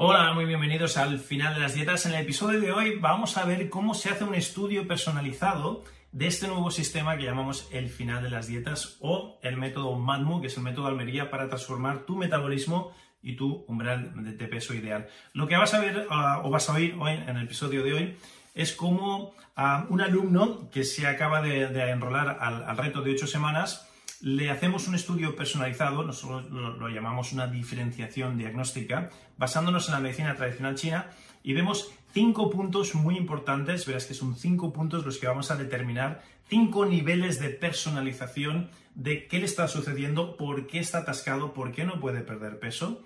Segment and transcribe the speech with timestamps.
[0.00, 2.06] Hola, muy bienvenidos al final de las dietas.
[2.06, 6.28] En el episodio de hoy vamos a ver cómo se hace un estudio personalizado de
[6.28, 10.46] este nuevo sistema que llamamos el final de las dietas o el método MADMU, que
[10.46, 12.92] es el método Almería para transformar tu metabolismo
[13.22, 15.08] y tu umbral de peso ideal.
[15.32, 17.92] Lo que vas a ver ah, o vas a oír hoy en el episodio de
[17.92, 18.16] hoy
[18.54, 23.87] es cómo a un alumno que se acaba de, enrolar al, reto de ocho semanas
[24.20, 30.34] le hacemos un estudio personalizado, nosotros lo, llamamos una diferenciación diagnóstica, basándonos en la medicina
[30.34, 31.10] tradicional china
[31.42, 35.56] y vemos cinco puntos muy importantes, verás que son cinco puntos los que vamos a
[35.56, 41.70] determinar, cinco niveles de personalización de qué le está sucediendo, por qué está atascado, por
[41.70, 43.04] qué no puede perder peso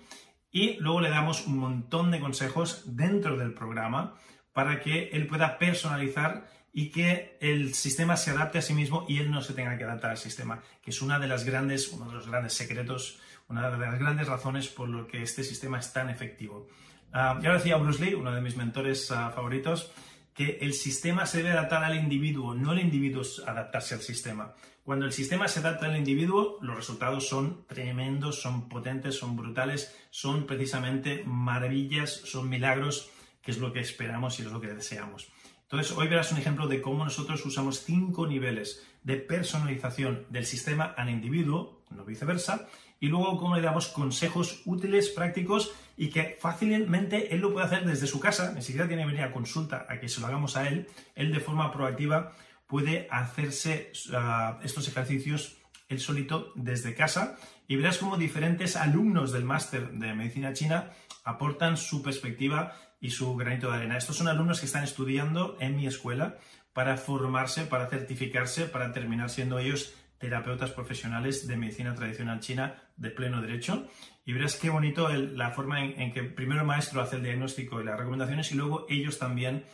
[0.51, 4.15] y luego le damos un montón de consejos dentro del programa
[4.53, 9.19] para que él pueda personalizar y que el sistema se adapte a sí mismo y
[9.19, 12.07] él no se tenga que adaptar al sistema, que es una de las grandes, uno
[12.07, 15.93] de los grandes secretos, una de las grandes razones por lo que este sistema es
[15.93, 16.67] tan efectivo.
[17.13, 19.91] Uh, ya decía Bruce Lee, uno de mis mentores ah, favoritos,
[20.33, 24.55] que el sistema se debe adaptar al individuo, no el individuo adaptarse al sistema.
[24.83, 29.95] Cuando el sistema se adapta al individuo, los resultados son tremendos, son potentes, son brutales,
[30.09, 33.11] son precisamente maravillas, son milagros,
[33.43, 35.31] que es lo que esperamos y es lo que deseamos.
[35.73, 40.93] Entonces, hoy verás un ejemplo de cómo nosotros usamos cinco niveles de personalización del sistema
[40.95, 42.67] al individuo, no viceversa,
[42.99, 47.85] y luego cómo le damos consejos útiles, prácticos y que fácilmente él lo puede hacer
[47.85, 50.57] desde su casa, ni siquiera tiene que venir a consulta a que se lo hagamos
[50.57, 52.33] a él, él de forma proactiva
[52.67, 55.57] puede hacerse ah, estos ejercicios
[55.89, 57.35] él solito desde casa.
[57.67, 60.91] Y verás cómo diferentes alumnos del máster de medicina china
[61.23, 63.97] aportan su perspectiva y su granito de arena.
[63.97, 66.37] Estos son alumnos que están estudiando en mi escuela
[66.71, 73.09] para formarse, para certificarse, para terminar siendo ellos terapeutas profesionales de medicina tradicional china de
[73.09, 73.89] pleno derecho.
[74.23, 77.83] Y verás qué bonito la forma en, que primero el maestro hace el diagnóstico y
[77.83, 79.65] las recomendaciones y luego ellos también,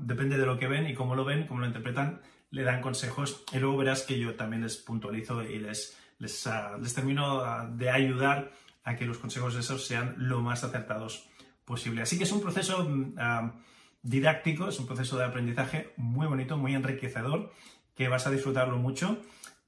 [0.00, 3.44] depende de lo que ven y cómo lo ven, cómo lo interpretan, le dan consejos.
[3.52, 7.90] Y luego verás que yo también les puntualizo y les, les, ah, termino ah, de
[7.90, 8.50] ayudar
[8.82, 11.28] a que los consejos de esos sean lo más acertados
[11.66, 12.00] posible.
[12.00, 13.52] Así que es un proceso mm, ah,
[14.00, 17.52] didáctico, es un proceso de aprendizaje muy bonito, muy enriquecedor,
[17.94, 19.18] que vas a disfrutarlo mucho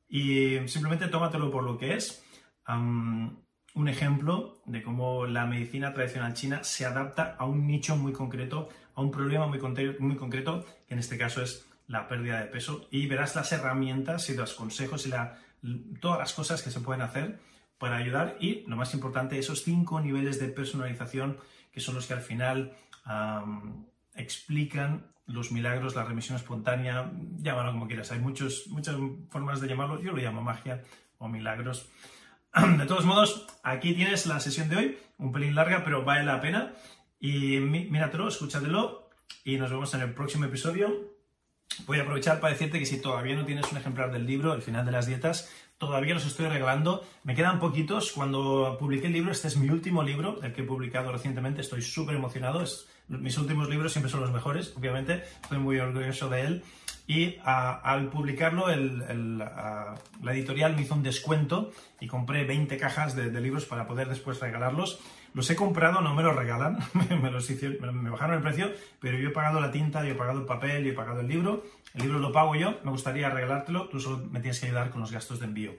[0.09, 2.25] y simplemente tómatelo por lo que es.
[2.67, 8.69] un ejemplo de cómo la medicina tradicional china se adapta a un nicho muy concreto,
[8.95, 9.61] a un problema muy,
[9.99, 14.29] muy concreto, que en este caso es la pérdida de peso, y verás las herramientas
[14.31, 15.39] y los consejos y la,
[16.01, 17.39] todas las cosas que se pueden hacer
[17.79, 21.39] para ayudar y, lo más importante, esos cinco niveles de personalización
[21.79, 22.73] que son los que al final
[24.15, 28.11] explican los milagros, la remisión espontánea, llámalo como quieras.
[28.11, 28.97] Hay muchos, muchas
[29.31, 30.03] formas de llamarlo.
[30.03, 30.83] Yo lo llamo magia
[31.19, 31.89] o milagros.
[32.79, 36.41] De todos modos, aquí tienes la sesión de hoy, un pelín larga, pero vale la
[36.41, 36.73] pena.
[37.21, 39.11] Y míratelo, escúchatelo
[39.45, 41.15] y nos vemos en el próximo episodio.
[41.87, 44.63] Voy a aprovechar para decirte que si todavía no tienes un ejemplar del libro, El
[44.63, 47.05] final de las dietas, todavía los estoy regalando.
[47.25, 48.13] Me quedan poquitos.
[48.13, 51.61] Cuando publiqué el libro, este es mi último libro, el que he publicado recientemente.
[51.61, 52.65] Estoy súper emocionado.
[53.09, 55.25] mis últimos libros siempre son los mejores, obviamente.
[55.43, 56.65] Estoy muy orgulloso de él.
[57.09, 59.97] Y al publicarlo, la
[60.33, 65.01] editorial me hizo un descuento y compré 20 cajas de, libros para poder después regalarlos.
[65.33, 68.71] Los he comprado, no me los regalan, me, me bajaron el precio,
[69.01, 71.29] pero yo he pagado la tinta, yo he pagado el papel, yo he pagado el
[71.29, 71.65] libro
[71.95, 75.01] el libro lo pago yo, me gustaría regalártelo, tú solo me tienes que ayudar con
[75.01, 75.73] los gastos de envío.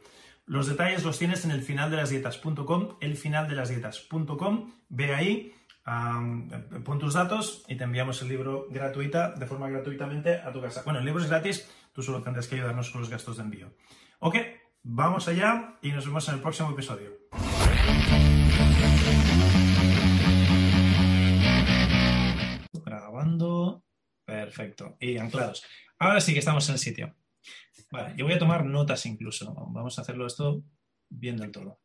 [0.46, 5.54] Los detalles los tienes en el finaldelasdietas.com, elfinaldelasdietas.com, ve ahí,
[5.84, 10.84] pon tus datos y te enviamos el libro gratuita, de forma gratuitamente a tu casa.
[10.84, 13.74] Bueno, el libro es gratis, tú solo tendrás que ayudarnos con los gastos de envío.
[14.20, 14.36] Ok,
[14.84, 17.12] vamos allá y nos vemos en el próximo episodio.
[22.86, 23.84] Grabando.
[24.26, 24.96] Perfecto.
[25.00, 25.64] Y anclados.
[25.98, 27.16] Ahora sí que estamos en el sitio.
[27.92, 29.54] Vale, yo voy a tomar notas incluso.
[29.72, 30.64] Vamos a hacerlo esto
[31.10, 31.80] bien del todo.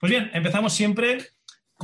[0.00, 1.18] Pues bien, empezamos siempre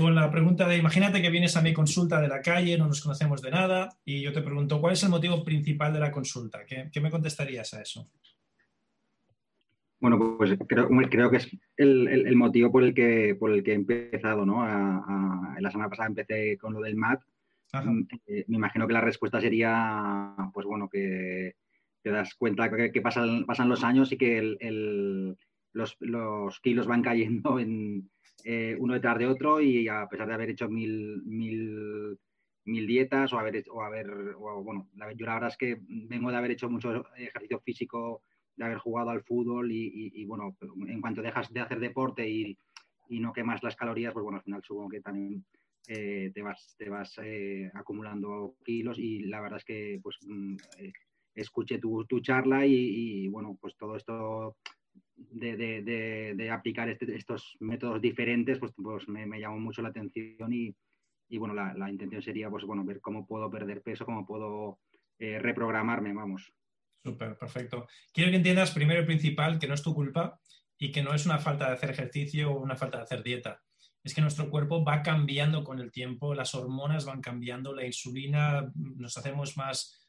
[0.00, 3.00] con la pregunta de, imagínate que vienes a mi consulta de la calle, no nos
[3.00, 6.64] conocemos de nada, y yo te pregunto, ¿cuál es el motivo principal de la consulta?
[6.64, 8.10] ¿Qué, me contestarías a eso?
[10.00, 13.74] Bueno, pues creo, creo que es el, motivo por el que por el que he
[13.74, 14.64] empezado, ¿no?
[14.66, 17.20] la semana pasada empecé con lo del MAT.
[17.72, 21.54] Mm, eh, me imagino que la respuesta sería, pues bueno, que
[22.02, 24.56] te das cuenta que, pasan, pasan, los años y que
[25.72, 28.10] los, los, kilos van cayendo en,
[28.44, 32.18] eh, uno detrás de otro y a pesar de haber hecho mil, mil,
[32.64, 36.36] mil dietas o haber, o haber o, bueno, yo la verdad es que vengo de
[36.36, 38.22] haber hecho mucho ejercicio físico
[38.56, 40.56] de haber jugado al fútbol y, bueno,
[40.86, 42.56] en cuanto dejas de hacer deporte y,
[43.08, 45.44] no quemas las calorías, pues bueno, al final supongo que también
[45.88, 50.54] eh, te vas, te vas eh, acumulando kilos y la verdad es que pues mm,
[51.34, 54.56] escuché tu, charla y, bueno, pues todo esto
[55.30, 60.74] de, aplicar este, estos métodos diferentes, pues, pues me, llamó mucho la atención y,
[61.38, 64.78] bueno, la, la, intención sería pues bueno, ver cómo puedo perder peso, cómo puedo
[65.18, 66.52] reprogramarme, vamos.
[67.02, 67.86] Súper, perfecto.
[68.12, 70.38] Quiero que entiendas primero y principal que no es tu culpa
[70.78, 73.62] y que no es una falta de hacer ejercicio o una falta de hacer dieta.
[74.02, 78.70] Es que nuestro cuerpo va cambiando con el tiempo, las hormonas van cambiando, la insulina,
[78.74, 80.08] nos hacemos más,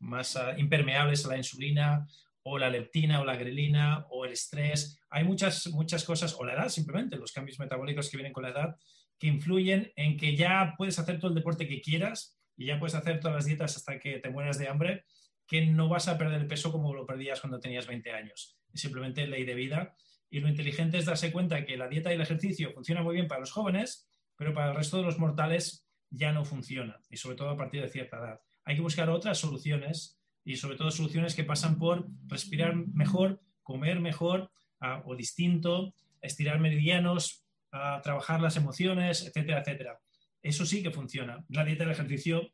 [0.00, 2.06] más ah, impermeables a la insulina,
[2.44, 5.00] o la leptina, o la grelina, o el estrés.
[5.10, 8.50] Hay muchas, muchas cosas, o la edad simplemente, los cambios metabólicos que vienen con la
[8.50, 8.76] edad,
[9.18, 12.94] que influyen en que ya puedes hacer todo el deporte que quieras y ya puedes
[12.94, 15.04] hacer todas las dietas hasta que te mueras de hambre,
[15.46, 18.58] que no vas a perder el peso como lo perdías cuando tenías 20 años.
[18.72, 19.96] Es simplemente ley de vida.
[20.30, 23.28] Y lo inteligente es darse cuenta que la dieta y el ejercicio funcionan muy bien
[23.28, 27.36] para los jóvenes, pero para el resto de los mortales ya no funciona, y sobre
[27.36, 28.40] todo a partir de cierta edad.
[28.64, 34.00] Hay que buscar otras soluciones y sobre todo soluciones que pasan por respirar mejor, comer
[34.00, 34.50] mejor
[34.80, 40.00] ah, o distinto, estirar meridianos, a trabajar las emociones, etcétera, etcétera.
[40.42, 41.44] Eso sí que funciona.
[41.48, 42.52] La dieta y el ejercicio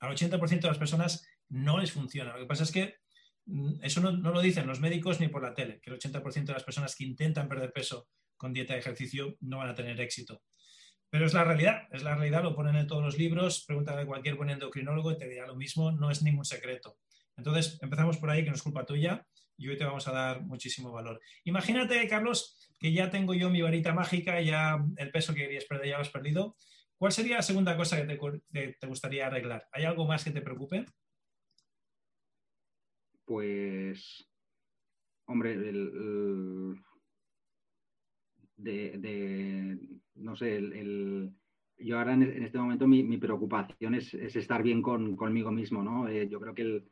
[0.00, 2.34] al 80% de las personas no les funciona.
[2.34, 2.96] Lo que pasa es que
[3.46, 6.52] mm, eso no, lo dicen los médicos ni por la tele, que el 80% de
[6.52, 10.42] las personas que intentan perder peso con dieta y ejercicio no van a tener éxito.
[11.10, 14.06] Pero es la realidad, es la realidad, lo ponen en todos los libros, pregúntale a
[14.06, 16.98] cualquier buen endocrinólogo y te dirá lo mismo, no es ningún secreto.
[17.36, 19.26] Entonces, empezamos por ahí, que no es culpa tuya,
[19.56, 21.20] y hoy te vamos a dar muchísimo valor.
[21.44, 25.88] Imagínate, Carlos, que ya tengo yo mi varita mágica, ya el peso que querías perder
[25.88, 26.56] ya lo has perdido.
[26.96, 28.18] ¿Cuál sería la segunda cosa que
[28.80, 29.68] te, gustaría arreglar?
[29.72, 30.84] ¿Hay algo más que te preocupe?
[33.28, 34.26] pues,
[35.26, 35.54] hombre,
[38.58, 39.78] de,
[40.16, 41.30] no sé, el,
[41.78, 46.08] yo ahora en, este momento mi, preocupación es, estar bien conmigo mismo, ¿no?
[46.08, 46.84] Eh, yo creo que, el,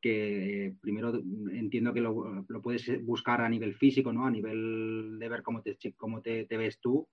[0.00, 1.20] que primero
[1.52, 4.26] entiendo que lo, puedes buscar a nivel físico, ¿no?
[4.26, 7.06] A nivel de ver cómo te, cómo te, te ves tú,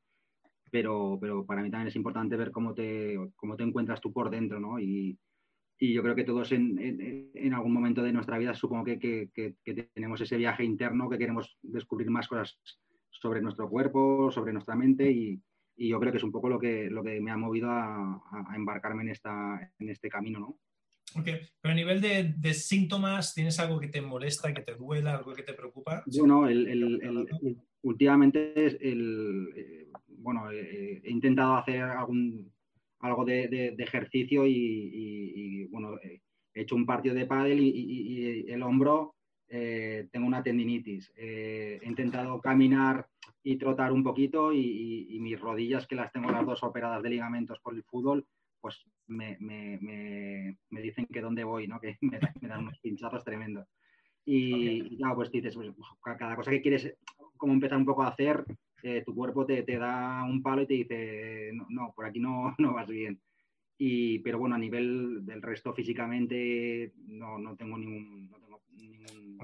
[0.72, 4.30] pero, pero, para mí también es importante ver cómo te, cómo te encuentras tú por
[4.30, 4.80] dentro, ¿no?
[4.80, 5.18] Y,
[5.80, 9.58] y yo creo que todos en, algún momento de nuestra vida supongo que,
[9.94, 12.58] tenemos ese viaje interno, que queremos descubrir más cosas
[13.13, 15.42] sobre nuestro cuerpo, sobre nuestra mente y,
[15.75, 18.21] yo creo que es un poco lo que, lo que me ha movido a,
[18.56, 20.60] embarcarme en, esta, en este camino, ¿no?
[21.19, 21.27] Ok,
[21.60, 25.42] pero a nivel de, síntomas, ¿tienes algo que te molesta, que te duela, algo que
[25.42, 26.04] te preocupa?
[26.18, 28.54] Bueno, el, últimamente
[28.88, 32.54] el, eh, bueno, he intentado hacer algún
[33.04, 36.21] algo de, ejercicio y, bueno, he
[36.54, 39.16] hecho un partido de pádel y, el hombro
[39.56, 41.14] eh, tengo una tendinitis.
[41.16, 43.07] Eh, he intentado caminar
[43.44, 47.60] y trotar un poquito y, mis rodillas, que las tengo las dos operadas de ligamentos
[47.60, 48.26] por el fútbol,
[48.60, 49.38] pues me,
[50.72, 51.80] dicen que dónde voy, ¿no?
[51.81, 53.68] que me, dan unos pinchazos tremendos.
[54.26, 54.98] Y, okay.
[55.14, 55.69] pues dices, pues,
[56.18, 56.92] cada cosa que quieres
[57.38, 58.44] como empezar un poco a hacer,
[58.81, 62.74] eh, tu cuerpo te, da un palo y te dice, no, por aquí no, no
[62.74, 63.22] vas bien.
[63.77, 68.30] Y, pero bueno, a nivel del resto físicamente no, no tengo ningún...
[68.30, 69.37] No tengo ningún...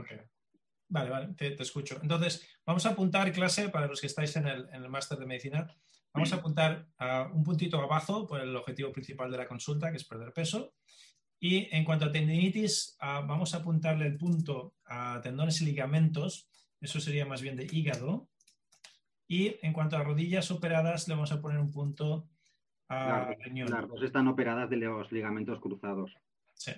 [0.91, 1.99] Vale, vale, te, escucho.
[2.01, 5.25] Entonces, vamos a apuntar clase para los que estáis en el, en el máster de
[5.25, 5.67] medicina.
[6.13, 9.97] Vamos a apuntar a un puntito abajo por el objetivo principal de la consulta, que
[9.97, 10.73] es perder peso.
[11.39, 16.49] Y en cuanto a tendinitis, vamos a apuntarle el punto a tendones y ligamentos.
[16.81, 18.29] Eso sería más bien de hígado.
[19.27, 22.27] Y en cuanto a rodillas operadas, le vamos a poner un punto
[22.89, 23.69] a riñón.
[23.69, 26.11] Las dos están operadas de los ligamentos cruzados.
[26.53, 26.71] Sí.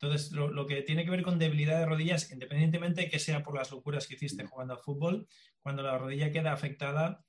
[0.00, 3.70] Entonces, lo, que tiene que ver con debilidad de rodillas, independientemente que sea por las
[3.70, 5.28] locuras que hiciste jugando al fútbol,
[5.60, 7.22] cuando la rodilla queda afectada,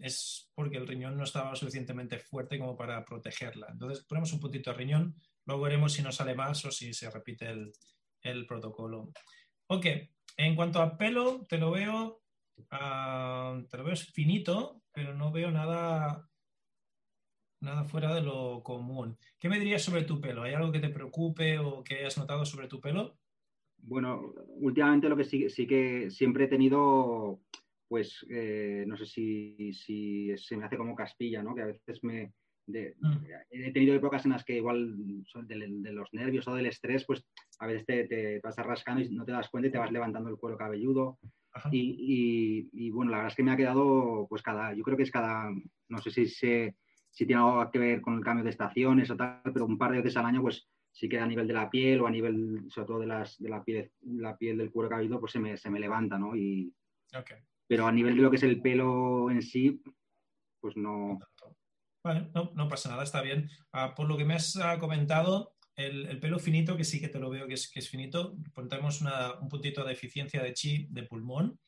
[0.00, 3.66] es porque el riñón no estaba suficientemente fuerte como para protegerla.
[3.70, 7.10] Entonces, ponemos un puntito a riñón, luego veremos si nos sale más o si se
[7.10, 7.72] repite el,
[8.22, 9.10] el protocolo.
[9.66, 9.86] Ok,
[10.36, 12.22] en cuanto a pelo, te lo veo
[12.70, 16.28] Ah, te lo veo finito, pero no veo nada,
[17.60, 19.16] nada fuera de lo común.
[19.38, 20.42] ¿Qué me dirías sobre tu pelo?
[20.42, 23.18] ¿Hay algo que te preocupe o que hayas notado sobre tu pelo?
[23.78, 27.40] Bueno, últimamente lo que sí, sí que siempre he tenido,
[27.88, 31.54] pues, eh, no sé si, si, se me hace como Castilla, ¿no?
[31.54, 32.32] Que a veces me...
[32.68, 33.26] Mm.
[33.50, 34.96] He tenido épocas en las que igual
[35.44, 37.24] de, los nervios o del estrés, pues
[37.60, 40.30] a veces te, te, vas rascando y no te das cuenta y te vas levantando
[40.30, 41.20] el cuero cabelludo.
[41.70, 45.04] Y, y, bueno, la verdad es que me ha quedado, pues cada, yo creo que
[45.04, 45.50] es cada,
[45.88, 46.74] no sé si, se,
[47.16, 49.90] si tiene algo que ver con el cambio de estaciones o tal, pero un par
[49.90, 52.66] de veces al año, pues sí que a nivel de la piel o a nivel,
[52.68, 55.56] sobre todo de, las, de la, piel, la piel del cuero cabelludo, pues se me,
[55.56, 56.36] se me levanta, ¿no?
[56.36, 56.74] Y,
[57.66, 59.82] Pero a nivel de lo que es el pelo en sí,
[60.60, 61.18] pues no.
[62.04, 63.48] Vale, no, no pasa nada, está bien.
[63.72, 67.18] Ah, por lo que me has ah, comentado, el, pelo finito, que sí que te
[67.18, 71.04] lo veo que es, que es finito, ponemos un puntito de eficiencia de chi de
[71.04, 71.58] pulmón.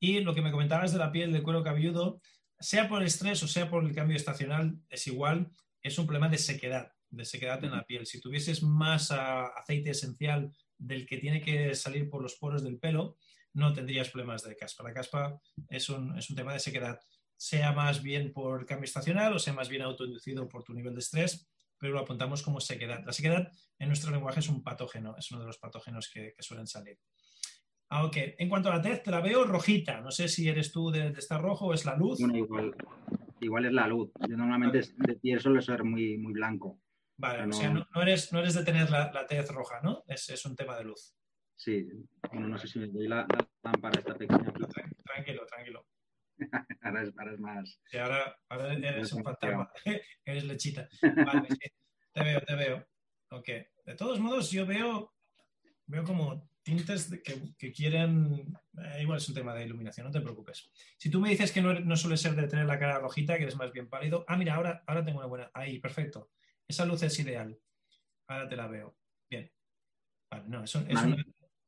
[0.00, 2.20] Y lo que me comentabas de la piel del cuero cabelludo,
[2.60, 5.50] sea por el estrés o sea por el cambio estacional, es igual,
[5.82, 8.06] es un problema de sequedad de sequedad en la piel.
[8.06, 12.78] Si tuvieses más ah, aceite esencial del que tiene que salir por los poros del
[12.78, 13.16] pelo,
[13.52, 14.84] no tendrías problemas de caspa.
[14.84, 17.00] La caspa es un, tema de sequedad,
[17.36, 21.00] sea más bien por cambio estacional o sea más bien autoinducido por tu nivel de
[21.00, 21.48] estrés,
[21.78, 23.02] pero lo apuntamos como sequedad.
[23.04, 26.66] La sequedad en nuestro lenguaje es un patógeno, es uno de los patógenos que, suelen
[26.66, 26.98] salir.
[27.90, 28.16] Ah, ok.
[28.38, 30.00] En cuanto a la tez, te la veo rojita.
[30.00, 32.20] No sé si eres tú de, estar rojo o es la luz.
[32.20, 32.74] Bueno, igual,
[33.40, 34.12] igual es la luz.
[34.28, 36.80] Yo normalmente de piel suelo ser muy, muy blanco.
[37.16, 40.04] Vale, o sea, no, eres, no eres de tener la, tez roja, ¿no?
[40.06, 41.14] Es, es, un tema de luz.
[41.54, 41.86] Sí,
[42.32, 43.26] no sé si me doy la,
[43.62, 44.50] lámpara esta pequeña.
[45.04, 45.86] Tranquilo, tranquilo.
[46.82, 47.80] ahora, es, ahora, es, más.
[47.84, 49.70] Sí, ahora, ahora eres un fantasma.
[50.24, 50.88] eres lechita.
[51.26, 51.70] Vale, sí.
[52.14, 52.86] Te veo, te veo.
[53.32, 53.48] Ok.
[53.84, 55.12] De todos modos, yo veo,
[55.86, 58.54] veo como tintes que, que, quieren.
[58.78, 60.70] Eh, igual es un tema de iluminación, no te preocupes.
[60.98, 63.44] Si tú me dices que no, no suele ser de tener la cara rojita, que
[63.44, 64.24] eres más bien pálido.
[64.28, 65.50] Ah, mira, ahora, ahora tengo una buena.
[65.54, 66.30] Ahí, perfecto.
[66.66, 67.58] Esa luz es ideal.
[68.28, 68.96] Ahora te la veo.
[69.28, 69.50] Bien.
[70.30, 70.86] Vale, no, es un,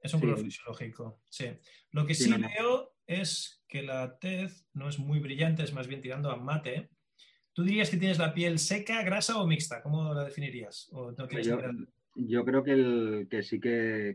[0.03, 1.23] es color fisiológico.
[1.29, 1.47] Sí.
[1.91, 6.01] Lo que sí, veo es que la tez no es muy brillante, es más bien
[6.01, 6.91] tirando a mate.
[7.53, 9.83] ¿Tú dirías que tienes la piel seca, grasa o mixta?
[9.83, 10.89] ¿Cómo la definirías?
[10.91, 11.61] yo,
[12.15, 14.15] creo que, el, que sí que,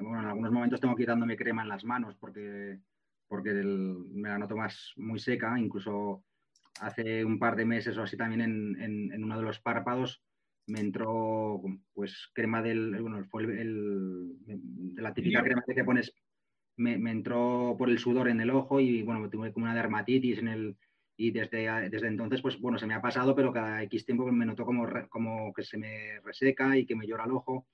[0.00, 2.78] bueno, en algunos momentos tengo que ir dándome crema en las manos porque,
[3.26, 6.24] porque me la noto más muy seca, incluso
[6.80, 10.22] hace un par de meses o así también en, uno de los párpados
[10.66, 11.62] me entró
[11.94, 16.12] pues crema del, bueno, fue el, de la típica crema que te pones,
[16.76, 20.48] me, entró por el sudor en el ojo y bueno, tuve como una dermatitis en
[20.48, 20.76] el,
[21.18, 24.46] y desde, desde entonces pues bueno, se me ha pasado, pero cada X tiempo me
[24.46, 27.66] noto como, como que se me reseca y que me llora el ojo.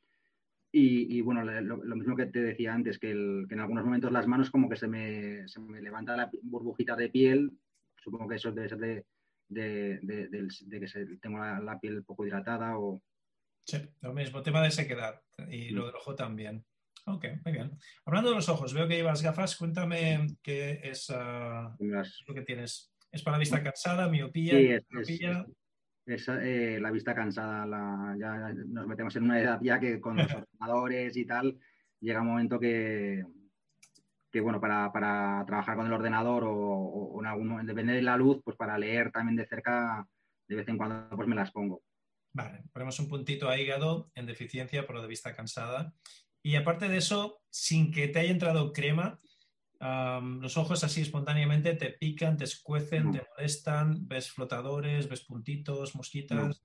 [0.76, 3.12] Y, bueno, lo, mismo que te decía antes, que,
[3.48, 6.96] que, en algunos momentos las manos como que se me, se me levanta la burbujita
[6.96, 7.52] de piel
[8.04, 10.00] Supongo que eso debe ser de,
[10.68, 13.02] que tengo la, piel poco hidratada o...
[13.66, 16.66] Sí, lo mismo, tema de sequedad y lo del ojo también.
[17.06, 17.78] Ok, muy bien.
[18.04, 19.56] Hablando de los ojos, veo que llevas gafas.
[19.56, 22.93] Cuéntame qué es ah, lo que tienes.
[23.14, 24.52] ¿Es para la vista cansada, miopía?
[25.04, 25.22] Sí,
[26.06, 27.64] es, eh, la vista cansada.
[28.18, 30.26] ya nos metemos en una edad ya que con los
[30.58, 31.56] ordenadores y tal,
[32.00, 33.24] llega un momento que,
[34.32, 34.90] que bueno, para,
[35.46, 39.12] trabajar con el ordenador o, en algún momento, depende de la luz, pues para leer
[39.12, 40.04] también de cerca,
[40.48, 41.84] de vez en cuando pues me las pongo.
[42.32, 45.94] Vale, ponemos un puntito a hígado en deficiencia por lo de vista cansada.
[46.42, 49.20] Y aparte de eso, sin que te haya entrado crema,
[50.40, 56.62] los ojos así espontáneamente te pican, te escuecen, te molestan, ves flotadores, ves puntitos, mosquitas.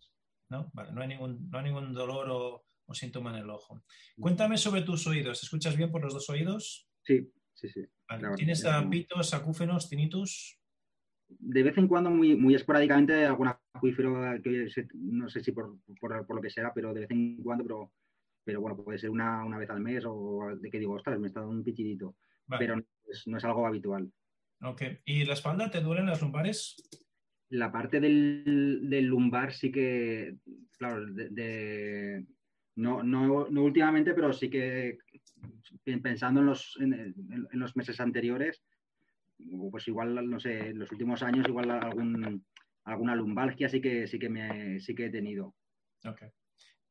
[0.50, 3.84] No, vale, no hay ningún, no hay ningún dolor o, o síntoma en el ojo.
[4.20, 5.44] Cuéntame sobre tus oídos.
[5.44, 6.90] ¿Escuchas bien por los dos oídos?
[7.04, 7.32] Sí,
[8.36, 10.60] ¿Tienes pitos, acúfenos, tinnitus?
[11.28, 16.42] De vez en cuando, muy, muy esporádicamente, algún acuífero, que no sé si por, lo
[16.42, 17.92] que sea, pero de vez en cuando, pero,
[18.44, 21.42] pero bueno, puede ser una, vez al mes o de que digo, ostras, me está
[21.42, 22.16] dando un pichidito.
[22.58, 22.84] Pero
[23.25, 24.12] no es, algo habitual.
[24.62, 24.84] Ok.
[25.06, 26.75] ¿Y la espalda te duelen las lumbares?
[27.50, 30.38] La parte del, lumbar sí que,
[30.78, 32.25] claro, de,
[32.75, 34.98] no, no, no, últimamente, pero sí que
[36.04, 38.62] pensando en los, en, los meses anteriores,
[39.72, 42.46] pues igual, no sé, en los últimos años, igual algún,
[42.84, 45.56] alguna lumbalgia sí que, sí, que me, sí que he tenido.
[46.06, 46.24] Ok.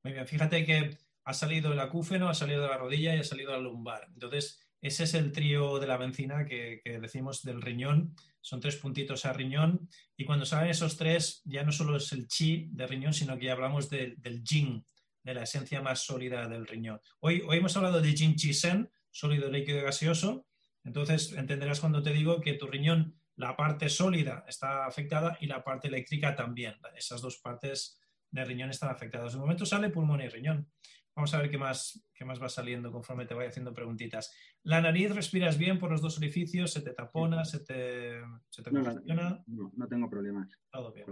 [0.03, 3.25] Muy bien, fíjate que ha salido el acúfeno, ha salido de la rodilla y ha
[3.25, 4.07] salido la lumbar.
[4.13, 8.15] Entonces, ese es el trío de la benzina que, decimos del riñón.
[8.41, 9.89] Son tres puntitos a riñón.
[10.17, 13.47] Y cuando salen esos tres, ya no solo es el chi de riñón, sino que
[13.47, 14.87] ya hablamos del yin,
[15.23, 17.01] de la esencia más sólida del riñón.
[17.21, 20.47] Hoy, hoy hemos hablado de Jim Chisen, sólido, líquido gaseoso.
[20.85, 25.63] Entonces entenderás cuando te digo que tu riñón, la parte sólida está afectada y la
[25.63, 26.75] parte eléctrica también.
[26.97, 29.33] Esas dos partes del riñón están afectadas.
[29.33, 30.71] De momento sale pulmón y riñón.
[31.19, 34.33] Vamos a ver qué más, qué más va saliendo conforme te vaya haciendo preguntitas.
[34.63, 36.73] ¿La nariz respiras bien por los dos orificios?
[36.73, 37.45] ¿Se te tapona?
[37.45, 40.49] ¿Se te, se te no, no, no, tengo problemas.
[40.71, 41.07] Todo bien,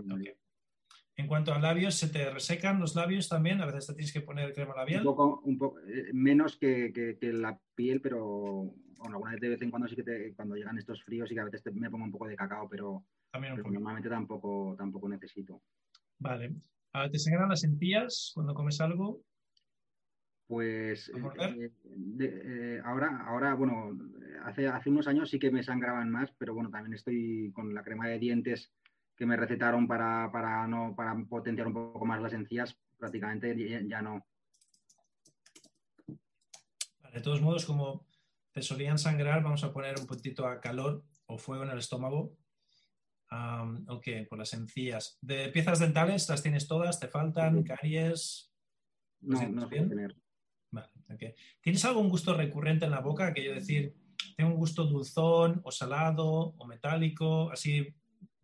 [1.16, 3.60] En cuanto a labios, ¿se te resecan los labios también?
[3.60, 5.00] A veces te tienes que poner crema labial.
[5.00, 9.48] Un poco, un poco eh, menos que, que, la piel, pero bueno, alguna vez de
[9.48, 11.90] vez en cuando sí que te, cuando llegan estos fríos y que a veces me
[11.90, 15.64] pongo un poco de cacao, pero, también normalmente tampoco, tampoco necesito.
[16.20, 16.54] Vale.
[16.92, 19.24] Ah, ¿Te sangran las encías cuando comes algo?
[20.46, 21.72] Pues eh,
[22.20, 23.98] eh, ahora, ahora, bueno,
[24.44, 27.82] hace, hace unos años sí que me sangraban más, pero bueno, también estoy con la
[27.82, 28.72] crema de dientes
[29.16, 33.56] que me recetaron para, para, no, para potenciar un poco más las encías, prácticamente
[33.88, 34.24] ya, no.
[37.12, 38.06] de todos modos, como
[38.52, 42.36] te solían sangrar, vamos a poner un poquito a calor o fuego en el estómago.
[43.88, 45.18] ok, por las encías.
[45.22, 47.00] ¿De piezas dentales las tienes todas?
[47.00, 47.64] ¿Te faltan?
[47.64, 48.52] ¿Caries?
[49.20, 50.14] No, no tener.
[51.60, 53.32] ¿Tienes algún gusto recurrente en la boca?
[53.32, 53.94] Que yo decir,
[54.36, 57.94] ¿tengo un gusto dulzón o salado o metálico, así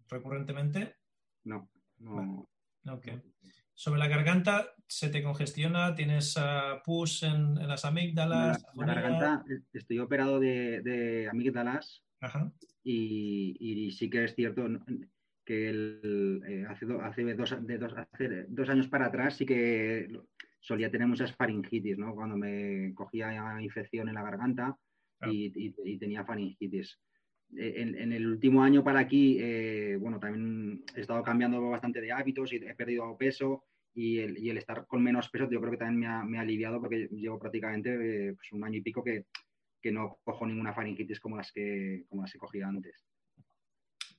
[0.09, 0.97] recurrentemente?
[1.45, 2.49] No, no.
[3.75, 5.95] Sobre la garganta, ¿se te congestiona?
[5.95, 8.65] ¿Tienes uh, pus en, las amígdalas?
[8.75, 12.05] La, garganta, estoy operado de, amígdalas
[12.85, 14.67] Y, sí que es cierto
[15.45, 17.35] que eh, hace, dos, hace
[18.49, 20.09] dos años para atrás sí que
[20.63, 22.15] solía tener muchas faringitis, ¿no?
[22.15, 24.79] Cuando me cogía infección en la garganta
[25.29, 26.99] y, tenía faringitis.
[27.57, 32.13] E, en, el último año para aquí, eh, bueno, también he estado cambiando bastante de
[32.13, 36.31] hábitos y he perdido peso y el, estar con menos peso yo creo que también
[36.31, 39.27] me ha, aliviado porque llevo prácticamente eh, pues un año y pico que,
[39.91, 43.05] no cojo ninguna faringitis como las que, como las que cogía antes.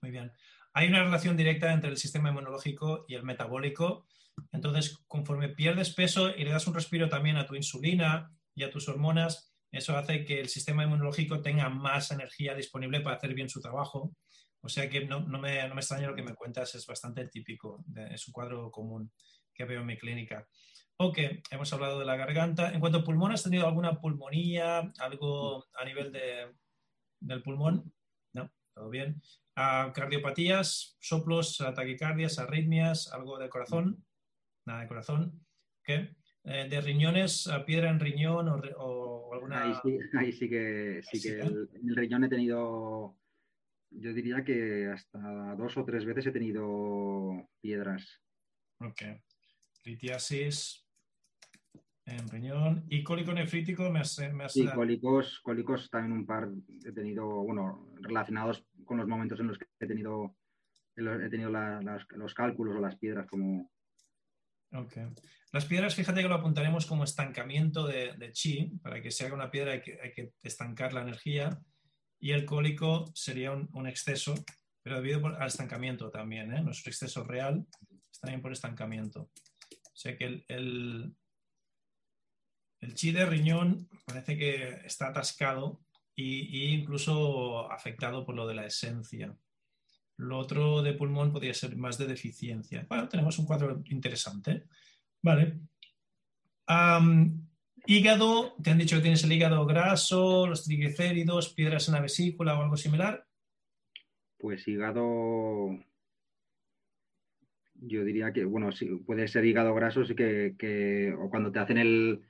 [0.02, 0.30] Muy bien.
[0.74, 4.06] Hay una relación directa entre el sistema inmunológico y el metabólico.
[4.52, 8.72] Entonces, conforme pierdes peso y le das un respiro también a tu insulina y a
[8.72, 13.50] tus hormonas, eso hace que el sistema inmunológico tenga más energía disponible para hacer bien
[13.50, 14.16] su trabajo.
[14.62, 17.84] O sea que no, me, no me, extraña lo que me cuentas, es bastante típico,
[18.12, 19.12] es un cuadro común
[19.54, 20.48] que veo en mi clínica.
[20.98, 21.18] Ok,
[21.50, 22.72] hemos hablado de la garganta.
[22.72, 26.56] En cuanto a pulmón, ¿has tenido alguna pulmonía, algo a nivel de,
[27.20, 27.92] del pulmón?
[28.34, 29.22] No, todo bien.
[29.56, 34.06] Ah, cardiopatías, soplos, taquicardias, arritmias, algo de corazón
[34.66, 35.46] nada de corazón.
[35.84, 36.16] ¿Qué?
[36.46, 39.64] Eh, ¿De riñones, a piedra en riñón o, alguna...?
[39.64, 43.18] Ahí sí, ahí sí que, sí que el, el, riñón he tenido,
[43.92, 48.22] yo diría que hasta dos o tres veces he tenido piedras.
[48.80, 49.02] Ok.
[49.86, 50.86] Litiasis
[52.06, 52.86] en riñón.
[52.90, 53.90] ¿Y cólico nefrítico?
[53.90, 56.50] Me has, me sí, cólicos, cólicos también un par
[56.86, 60.36] he tenido, bueno, relacionados con los momentos en los que he tenido,
[60.96, 63.72] he tenido los cálculos o las piedras como
[65.52, 68.72] Las piedras, fíjate que lo apuntaremos como estancamiento de, chi.
[68.82, 71.62] Para que se haga una piedra hay que, estancar la energía.
[72.20, 74.34] Y el cólico sería un, exceso,
[74.82, 76.54] pero debido al estancamiento también.
[76.54, 76.62] ¿eh?
[76.62, 77.68] No es un exceso real,
[78.12, 79.30] es también por estancamiento.
[79.72, 81.16] O sea que el, el,
[82.96, 85.82] chi de riñón parece que está atascado
[86.16, 89.36] e incluso afectado por lo de la esencia.
[90.18, 92.86] Lo otro de pulmón podría ser más de deficiencia.
[92.88, 94.66] Bueno, tenemos un cuadro interesante.
[95.22, 95.60] Vale.
[97.86, 102.58] hígado, te han dicho que tienes el hígado graso, los triglicéridos, piedras en la vesícula
[102.58, 103.26] o algo similar.
[104.38, 105.80] Pues hígado,
[107.86, 111.78] yo diría que, bueno, sí, puede ser hígado graso, sí que, o cuando te hacen
[111.78, 112.22] el,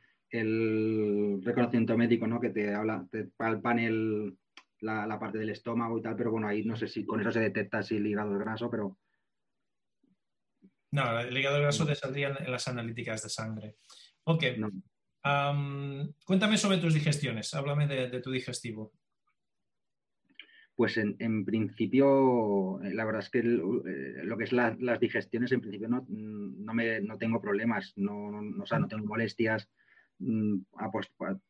[1.44, 2.40] reconocimiento médico, ¿no?
[2.40, 4.38] Que te habla, te palpan el,
[4.84, 7.40] la, parte del estómago y tal, pero bueno, ahí no sé si con eso se
[7.40, 8.98] detecta si el hígado es graso, pero...
[10.92, 13.78] No, el hígado graso te saldría en las analíticas de sangre.
[14.26, 14.44] Ok.
[16.26, 18.94] cuéntame sobre tus digestiones, háblame de, tu digestivo.
[20.76, 25.62] Pues en, principio, eh, la verdad es que eh, lo que es las digestiones, en
[25.62, 29.70] principio no, no, me, no tengo problemas, no, no, o sea, no tengo molestias
[30.20, 30.58] mm,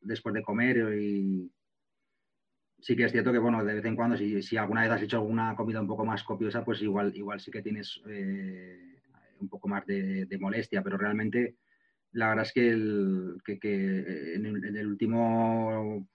[0.01, 1.49] después de comer y,
[2.83, 5.17] sí que es cierto que, bueno, de vez en cuando, si, alguna vez has hecho
[5.17, 8.99] alguna comida un poco más copiosa, pues igual, igual sí que tienes eh,
[9.39, 11.55] un poco más de, molestia, pero realmente
[12.11, 16.05] la verdad es que, el, que, en, el, último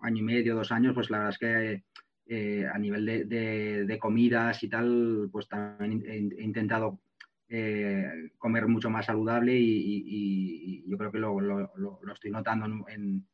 [0.00, 1.84] año y medio, dos años, pues la verdad es que
[2.26, 7.00] eh, a nivel de, comidas y tal, pues también he, intentado
[7.48, 13.26] eh, comer mucho más saludable y, yo creo que lo, lo estoy notando en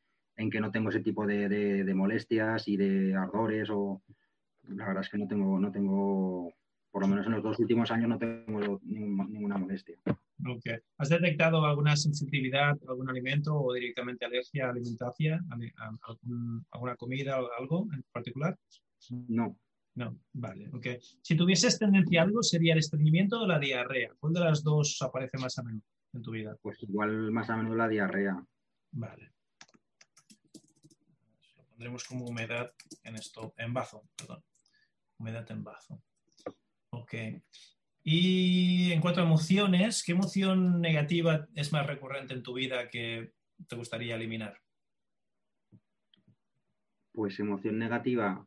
[0.50, 4.02] que no tengo ese tipo de, molestias y de ardores o
[4.68, 6.52] la verdad es que no tengo, no tengo
[6.90, 9.98] por lo menos en los dos últimos años no tengo ninguna molestia.
[10.46, 10.76] Okay.
[10.98, 15.90] ¿Has detectado alguna sensibilidad a algún alimento o directamente alergia a alimentación, a,
[16.70, 18.56] alguna comida o algo en particular?
[19.28, 19.56] No.
[19.94, 20.86] No, vale, ok.
[21.22, 24.14] Si tuvieses tendencia a algo, ¿sería el estreñimiento o la diarrea?
[24.20, 26.56] ¿Cuál de las dos aparece más a menudo en tu vida?
[26.62, 28.40] Pues igual más a menudo la diarrea.
[28.92, 29.32] Vale.
[31.78, 34.42] Pondremos como humedad en esto, en bazo, perdón.
[35.16, 36.02] Humedad en bazo.
[36.90, 37.14] Ok.
[38.02, 43.32] Y en cuanto a emociones, ¿qué emoción negativa es más recurrente en tu vida que
[43.68, 44.60] te gustaría eliminar?
[47.12, 48.44] Pues emoción negativa,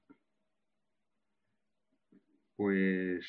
[2.57, 3.25] pues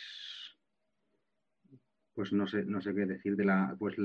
[2.14, 3.96] pues no sé, no sé qué decir de la, pues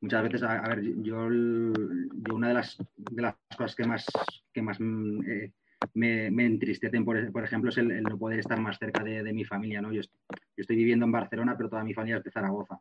[0.00, 4.06] muchas veces, a, ver, yo, yo, una de las, de las cosas que más,
[4.52, 5.52] que más eh,
[5.94, 9.44] me, me, entristecen, por, por ejemplo, es el, no poder estar más cerca de, mi
[9.44, 9.92] familia, ¿no?
[9.92, 10.02] Yo
[10.56, 12.80] estoy, viviendo en Barcelona, pero toda mi familia es de Zaragoza.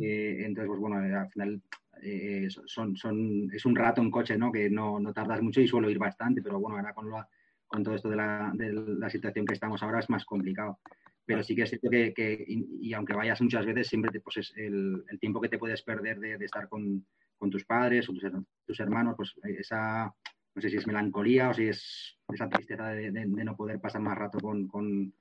[0.00, 1.62] Eh, entonces, pues bueno, al final
[2.02, 4.50] eh, son, son, es un rato en coche, ¿no?
[4.50, 7.28] Que no, no tardas mucho y suelo ir bastante, pero bueno, ahora con la,
[7.72, 10.78] con todo esto de la, de la, situación que estamos ahora es más complicado.
[11.24, 15.04] Pero sí que es cierto que, y, aunque vayas muchas veces, siempre pues es el,
[15.08, 17.06] el, tiempo que te puedes perder de, de estar con,
[17.38, 18.24] con, tus padres o tus,
[18.66, 20.12] tus, hermanos, pues esa,
[20.54, 24.00] no sé si es melancolía o si es esa tristeza de, de no poder pasar
[24.00, 25.14] más rato con, con,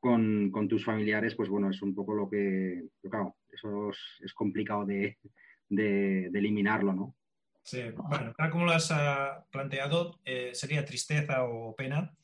[0.00, 4.84] con, tus familiares, pues bueno, es un poco lo que, claro, eso es, es complicado
[4.84, 5.18] de,
[5.68, 7.14] de, eliminarlo, ¿no?
[7.62, 12.14] Sí, bueno, tal como lo has ah, planteado, eh, sería tristeza o pena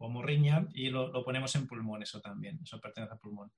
[0.00, 3.52] o morriña y lo, ponemos en pulmón, eso también, eso pertenece al pulmón.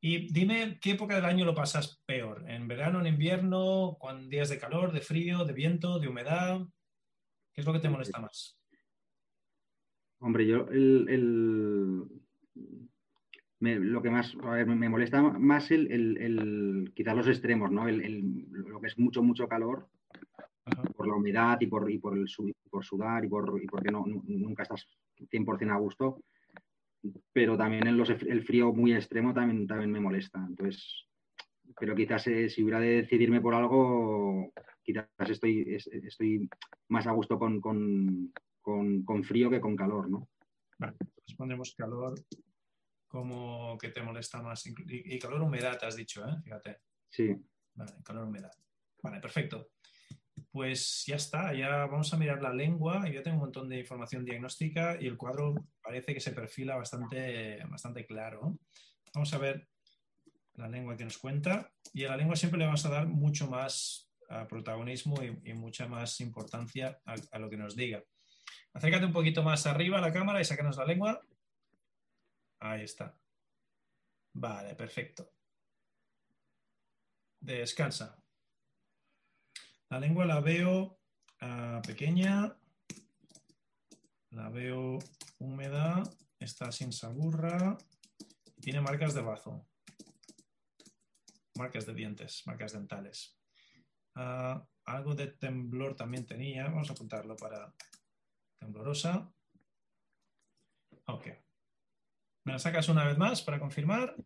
[0.00, 2.44] Y dime, ¿qué época del año lo pasas peor?
[2.48, 6.60] ¿En verano, en invierno, con días de calor, de frío, de viento, de humedad?
[7.52, 8.58] ¿Qué es lo que te molesta más?
[10.20, 12.06] Hombre, yo el,
[13.58, 17.86] lo que más me molesta más el, el, quizás los extremos, ¿no?
[17.88, 19.88] lo que es mucho, mucho calor
[20.96, 22.26] por la humedad y por, y por, el,
[22.70, 24.86] por sudar y, por, y porque no, nunca estás
[25.18, 26.22] 100% a gusto.
[27.32, 30.44] Pero también en los, el frío muy extremo también, también me molesta.
[30.46, 31.08] Entonces,
[31.78, 36.48] pero quizás eh, si hubiera de decidirme por algo, quizás estoy, estoy
[36.88, 40.28] más a gusto con, con, con, frío que con calor, ¿no?
[40.78, 42.14] Vale, pues pondremos calor
[43.08, 44.64] como que te molesta más.
[44.66, 46.36] Y, calor humedad, has dicho, ¿eh?
[46.44, 46.78] Fíjate.
[47.08, 47.34] Sí.
[47.74, 48.52] Vale, calor humedad.
[49.02, 49.72] Vale, perfecto
[50.52, 53.80] pues ya está, ya vamos a mirar la lengua y ya tengo un montón de
[53.80, 58.58] información diagnóstica y el cuadro parece que se perfila bastante, bastante claro.
[59.14, 59.66] Vamos a ver
[60.54, 63.48] la lengua que nos cuenta y a la lengua siempre le vamos a dar mucho
[63.48, 68.04] más uh, protagonismo y, mucha más importancia a, lo que nos diga.
[68.74, 71.18] Acércate un poquito más arriba a la cámara y sácanos la lengua.
[72.60, 73.16] Ahí está.
[74.34, 75.32] Vale, perfecto.
[77.40, 78.21] Descansa.
[79.92, 80.98] La lengua la veo
[81.42, 82.56] ah, pequeña,
[84.30, 84.98] la veo
[85.38, 86.02] húmeda,
[86.38, 87.76] está sin saburra,
[88.58, 89.68] tiene marcas de bazo,
[91.58, 93.38] marcas de dientes, marcas dentales.
[94.14, 97.74] Ah, algo de temblor también tenía, vamos a apuntarlo para
[98.58, 99.30] temblorosa.
[101.04, 101.26] Ok.
[102.44, 104.16] ¿Me la sacas una vez más para confirmar?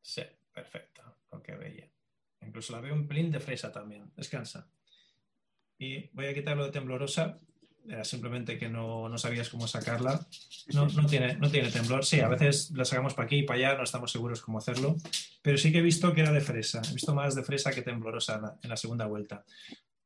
[0.00, 0.22] Sí,
[0.52, 1.02] perfecto.
[1.30, 1.91] Ok, bella.
[2.46, 4.10] Incluso la veo un pelín de fresa también.
[4.16, 4.68] Descansa.
[5.78, 7.38] Y voy a quitarlo de temblorosa.
[7.88, 10.24] Era simplemente que no, no sabías cómo sacarla.
[10.72, 12.04] No, no, tiene, no tiene temblor.
[12.04, 14.96] Sí, a veces la sacamos para aquí y para allá, no estamos seguros cómo hacerlo.
[15.42, 16.80] Pero sí que he visto que era de fresa.
[16.88, 19.44] He visto más de fresa que temblorosa en la, segunda vuelta.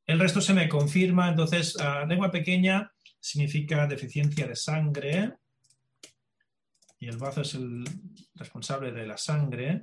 [0.07, 1.29] El resto se me confirma.
[1.29, 1.77] Entonces,
[2.09, 5.35] lengua pequeña significa deficiencia de sangre.
[6.99, 7.85] Y el bazo es el
[8.35, 9.83] responsable de la sangre.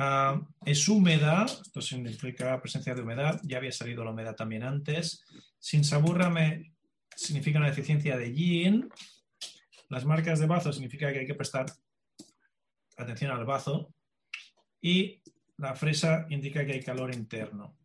[0.00, 5.24] Ah, es húmeda, esto significa presencia de humedad, ya había salido la humedad también antes.
[5.58, 6.72] Sin saburra me,
[7.16, 8.88] significa una deficiencia de yin.
[9.88, 11.66] Las marcas de bazo significa que hay que prestar
[12.96, 13.92] atención al bazo.
[14.80, 15.20] Y
[15.56, 17.76] la fresa indica que hay calor interno.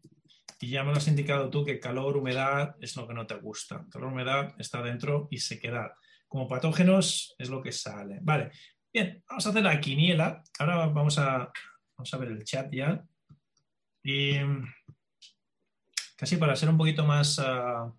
[0.60, 3.38] Y ya me lo has indicado tú que calor, humedad es lo que no te
[3.38, 3.88] gusta.
[3.90, 5.98] Calor, humedad está dentro y se queda.
[6.28, 8.20] Como patógenos es lo que sale.
[8.22, 8.52] Vale,
[8.94, 10.44] bien, vamos a hacer la quiniela.
[10.60, 11.52] Ahora vamos a
[11.98, 13.06] Vamos a ver el chat ya.
[14.04, 14.36] Y
[16.18, 17.94] casi para ser un poquito más, ah,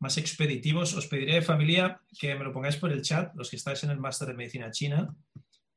[0.00, 3.82] más expeditivos, os pediré, familia, que me lo pongáis por el chat, los que estáis
[3.84, 5.14] en el máster de medicina china.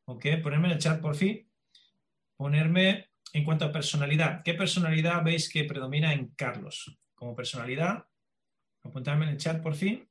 [0.05, 0.25] ¿Ok?
[0.43, 1.49] Ponerme en el chat por fin.
[2.37, 4.43] Ponerme en cuanto a personalidad.
[4.43, 6.97] ¿Qué personalidad veis que predomina en Carlos?
[7.15, 8.05] Como personalidad,
[8.83, 10.07] apuntadme en el chat por fin.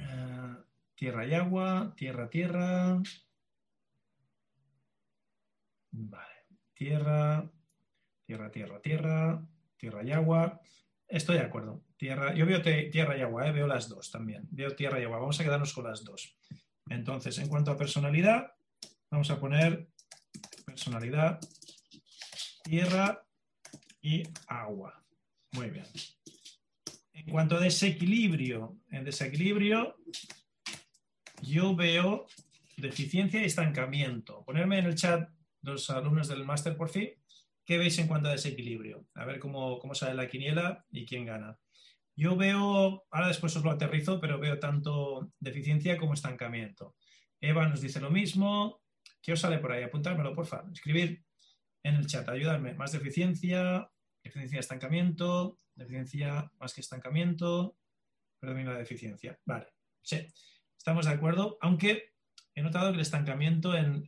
[0.00, 3.02] Ah, tierra y agua, tierra, tierra.
[5.96, 7.48] Vale, tierra,
[8.26, 10.60] tierra, tierra, tierra, tierra y agua.
[11.06, 11.84] Estoy de acuerdo.
[11.96, 13.52] Tierra, yo veo tierra y agua, ¿eh?
[13.52, 14.48] veo las dos también.
[14.50, 15.18] Veo tierra y agua.
[15.18, 16.36] Vamos a quedarnos con las dos.
[16.88, 18.54] Entonces, en cuanto a personalidad,
[19.08, 19.88] vamos a poner
[20.66, 21.38] personalidad,
[22.64, 23.24] tierra
[24.02, 25.00] y agua.
[25.52, 25.86] Muy bien.
[27.12, 29.94] En cuanto a desequilibrio, en desequilibrio,
[31.40, 32.26] yo veo
[32.78, 34.44] deficiencia y estancamiento.
[34.44, 35.30] Ponerme en el chat
[35.64, 37.10] los alumnos del máster por fin,
[37.64, 39.06] ¿qué veis en cuanto a desequilibrio?
[39.14, 41.58] A ver cómo, cómo sale la quiniela y quién gana.
[42.16, 46.94] Yo veo, ahora después os lo aterrizo, pero veo tanto deficiencia como estancamiento.
[47.40, 48.82] Eva nos dice lo mismo.
[49.20, 49.82] ¿Qué os sale por ahí?
[49.82, 50.70] Apuntármelo, por favor.
[50.72, 51.24] Escribir
[51.82, 52.74] en el chat, ayudarme.
[52.74, 53.90] Más deficiencia,
[54.22, 57.76] deficiencia de estancamiento, deficiencia más que estancamiento,
[58.38, 59.38] predomina la deficiencia.
[59.44, 59.66] Vale,
[60.02, 60.26] sí,
[60.76, 62.13] estamos de acuerdo, aunque
[62.54, 64.06] he notado que el estancamiento en...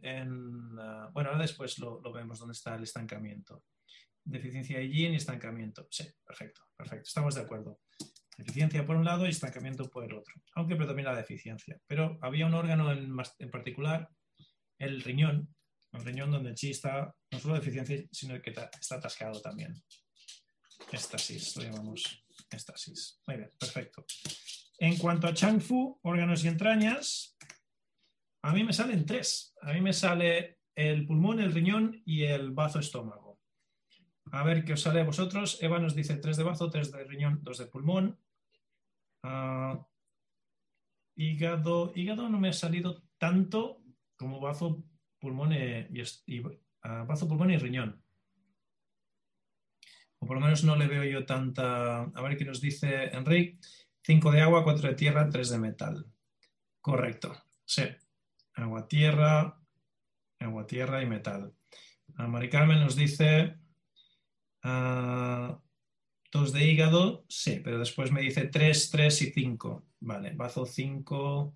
[0.78, 3.64] Ah, bueno, ahora después lo, vemos dónde está el estancamiento.
[4.24, 5.86] Deficiencia de yin y estancamiento.
[5.90, 7.80] Sí, perfecto, perfecto, estamos de acuerdo.
[8.36, 11.78] Deficiencia por un lado y estancamiento por el otro, aunque predomina la deficiencia.
[11.86, 14.08] Pero había un órgano en, en particular,
[14.78, 15.54] el riñón,
[15.92, 19.74] el riñón donde el chi está no solo deficiencia, sino que está atascado también.
[20.92, 23.20] Estasis, lo llamamos estasis.
[23.26, 24.04] Muy bien, perfecto.
[24.78, 27.36] En cuanto a Changfu, órganos y entrañas,
[28.46, 29.54] a mí me salen tres.
[29.62, 33.40] A mí me sale el pulmón, el riñón y el bazo estómago.
[34.32, 35.58] A ver qué os sale a vosotros.
[35.62, 38.18] Eva nos dice tres de bazo, tres de riñón, dos de pulmón.
[39.22, 39.84] Ah,
[41.16, 43.82] hígado, hígado no me ha salido tanto
[44.16, 44.84] como bazo,
[45.18, 46.02] pulmón y,
[46.82, 48.06] ah, bazo, pulmón y riñón
[50.18, 52.02] o por lo menos no le veo yo tanta.
[52.02, 53.58] A ver qué nos dice Enrique.
[54.02, 56.06] 5 de agua, 4 de tierra, 3 de metal.
[56.80, 57.34] Correcto.
[57.64, 57.82] Sí.
[58.56, 59.60] Agua, tierra,
[60.40, 61.52] agua, tierra y metal.
[62.16, 63.54] A Mari Carmen nos dice
[64.62, 65.60] 2 ah,
[66.32, 69.86] de hígado, sí, pero después me dice 3, 3 y 5.
[70.00, 71.54] Vale, bazo 5.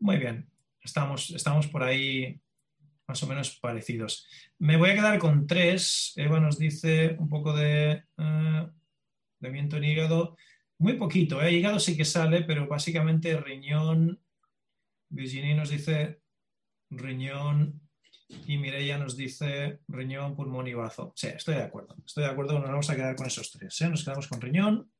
[0.00, 0.48] Muy bien.
[0.80, 2.40] Estamos, estamos por ahí
[3.06, 4.26] más o menos parecidos.
[4.58, 6.12] Me voy a quedar con tres.
[6.16, 8.70] Eva nos dice un poco de, uh,
[9.40, 10.36] de viento en hígado.
[10.78, 11.52] Muy poquito, ¿eh?
[11.52, 14.20] hígado sí que sale, pero básicamente riñón.
[15.08, 16.20] Virginie nos dice
[16.90, 17.80] riñón
[18.46, 21.12] y Mireia nos dice riñón, pulmón y bazo.
[21.16, 21.96] Sí, estoy de acuerdo.
[22.04, 23.80] Estoy de acuerdo, nos vamos a quedar con esos tres.
[23.80, 23.88] ¿eh?
[23.88, 24.90] Nos quedamos con riñón,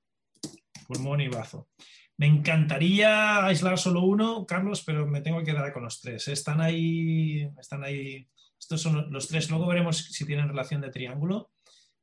[0.86, 1.68] pulmón y bazo.
[2.16, 6.28] Me encantaría aislar solo uno, Carlos, pero me tengo que quedar con los tres.
[6.28, 8.28] Están ahí, están ahí.
[8.58, 9.50] Estos son los tres.
[9.50, 11.50] Luego veremos si tienen relación de triángulo.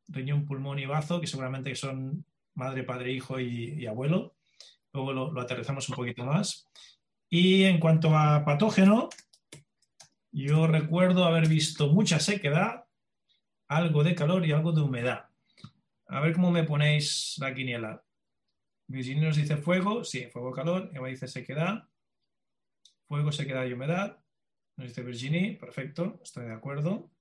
[0.08, 4.36] Riñón, pulmón y bazo, que seguramente son madre, padre, hijo y, abuelo.
[4.92, 6.68] Luego lo, lo, aterrizamos un poquito más.
[7.34, 9.08] Y en cuanto a patógeno,
[10.34, 12.84] yo recuerdo haber visto mucha sequedad,
[13.70, 15.30] algo de calor y algo de humedad.
[16.08, 18.04] A ver cómo me ponéis la quiniela.
[18.86, 20.92] Virginia nos dice fuego, sí, fuego, calor.
[20.94, 21.88] Eva dice sequedad.
[23.08, 24.22] Fuego, sequedad y humedad.
[24.76, 27.12] Nos dice Virginie, perfecto, estoy de acuerdo.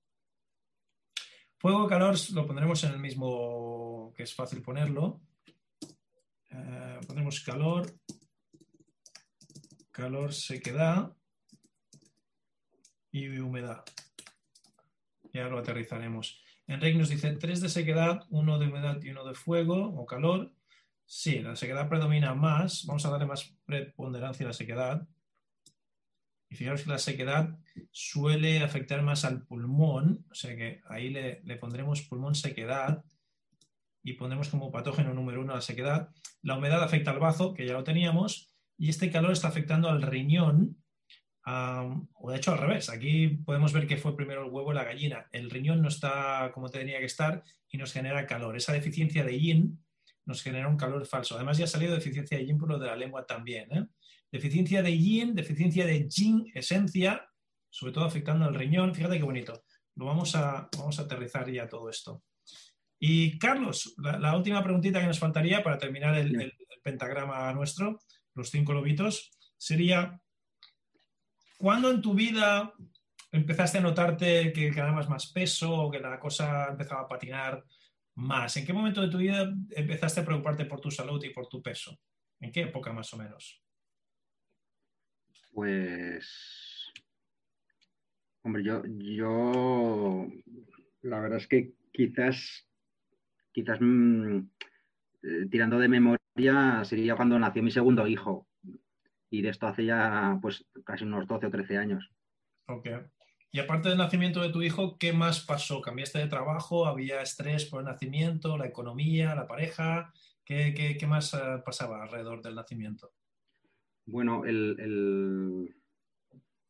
[1.57, 5.21] Fuego, calor lo pondremos en el mismo, que es fácil ponerlo.
[6.49, 7.87] Eh, pondremos calor,
[10.01, 11.15] calor, sequedad
[13.11, 13.83] y humedad.
[15.31, 16.41] Ya lo aterrizaremos.
[16.65, 20.55] Enrique nos dice tres de sequedad, uno de humedad y uno de fuego o calor.
[21.05, 22.83] Sí, la sequedad predomina más.
[22.87, 25.07] Vamos a darle más preponderancia a la sequedad.
[26.49, 27.59] Y fijaros que la sequedad
[27.91, 33.05] suele afectar más al pulmón, o sea que ahí le, pondremos pulmón sequedad
[34.03, 36.09] y pondremos como patógeno número uno la sequedad.
[36.41, 38.50] La humedad afecta al bazo, que ya lo teníamos,
[38.81, 40.75] y este calor está afectando al riñón,
[41.45, 42.89] o de hecho al revés.
[42.89, 45.27] Aquí podemos ver que fue primero el huevo y la gallina.
[45.31, 48.57] El riñón no está como tenía que estar y nos genera calor.
[48.57, 49.85] Esa deficiencia de yin
[50.25, 51.35] nos genera un calor falso.
[51.35, 53.71] Además, ya ha salido deficiencia de yin por lo de la lengua también.
[53.71, 53.85] ¿eh?
[54.31, 57.29] Deficiencia de yin, deficiencia de yin, esencia,
[57.69, 58.95] sobre todo afectando al riñón.
[58.95, 59.63] Fíjate qué bonito.
[59.95, 62.23] Lo vamos a, vamos a aterrizar ya todo esto.
[62.99, 66.51] Y Carlos, la, última preguntita que nos faltaría para terminar el,
[66.83, 67.99] pentagrama nuestro,
[68.35, 70.21] los cinco lobitos, sería,
[71.57, 72.73] ¿cuándo en tu vida
[73.31, 77.63] empezaste a notarte que ganabas más peso o que la cosa empezaba a patinar
[78.15, 78.57] más?
[78.57, 81.61] ¿En qué momento de tu vida empezaste a preocuparte por tu salud y por tu
[81.61, 81.99] peso?
[82.39, 83.61] ¿En qué época más o menos?
[85.53, 86.91] Pues,
[88.41, 90.27] hombre, yo, yo,
[91.01, 92.65] la verdad es que quizás,
[93.51, 94.39] quizás mm,
[95.23, 98.47] eh, tirando de memoria sería cuando nació mi segundo hijo.
[99.29, 102.11] y de esto hace ya pues casi unos 12 o 13 años.
[102.67, 102.87] Ok.
[103.53, 105.81] Y aparte del nacimiento de tu hijo, ¿qué más pasó?
[105.81, 106.85] ¿Cambiaste de trabajo?
[106.85, 108.57] ¿Había estrés por el nacimiento?
[108.57, 109.35] ¿La economía?
[109.35, 110.13] ¿La pareja?
[110.45, 113.11] ¿Qué, qué, más eh, pasaba alrededor del nacimiento?
[114.05, 115.75] Bueno, el,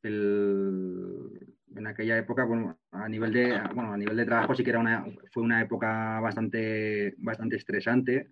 [0.03, 4.79] en aquella época, bueno, a nivel de, bueno, a nivel de trabajo sí que era
[4.79, 8.31] una, fue una época bastante, bastante estresante.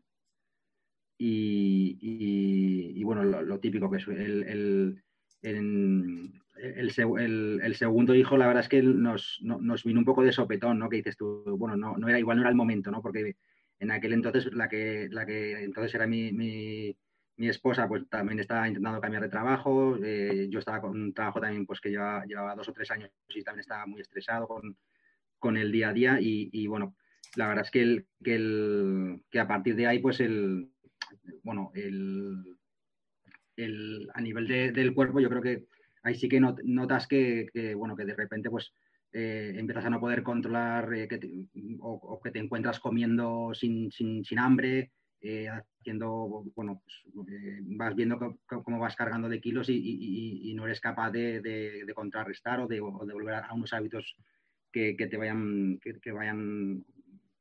[1.22, 5.04] Y, bueno, lo, típico que es el,
[5.42, 6.32] el,
[7.76, 10.88] segundo hijo, la verdad es que nos, nos, vino un poco de sopetón, ¿no?
[10.88, 13.02] Que dices tú, bueno, no, no era igual, no era el momento, ¿no?
[13.02, 13.36] Porque
[13.80, 16.96] en aquel entonces la que, la que entonces era mi, mi,
[17.38, 19.98] esposa, pues también estaba intentando cambiar de trabajo.
[20.02, 23.12] Eh, yo estaba con un trabajo también, pues que llevaba, llevaba, dos o tres años
[23.30, 24.78] y también estaba muy estresado con,
[25.38, 26.18] con el día a día.
[26.20, 26.96] Y, bueno,
[27.36, 30.70] la verdad es que, el, que, el, que a partir de ahí, pues el,
[31.44, 32.58] bueno, el,
[33.56, 35.66] el a nivel del cuerpo, yo creo que
[36.04, 38.74] ahí sí que notas que, bueno, que de repente pues
[39.12, 41.08] eh, empiezas a no poder controlar eh,
[41.80, 43.92] o, que te encuentras comiendo sin,
[44.38, 44.92] hambre,
[45.22, 47.28] eh, haciendo, bueno, pues,
[47.78, 52.80] vas viendo cómo vas cargando de kilos y, no eres capaz de, contrarrestar o de,
[52.80, 54.16] volver a unos hábitos
[54.72, 56.86] que, te vayan, que, vayan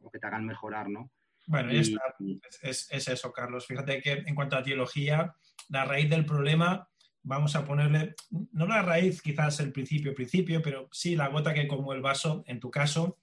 [0.00, 1.11] o que te hagan mejorar, ¿no?
[1.48, 1.90] Bueno, es,
[2.62, 3.66] es, eso, Carlos.
[3.66, 5.34] Fíjate que en cuanto a teología,
[5.70, 6.87] la raíz del problema
[7.22, 8.14] vamos a ponerle,
[8.52, 12.44] no la raíz, quizás el principio, principio, pero sí la gota que como el vaso,
[12.46, 13.16] en tu caso,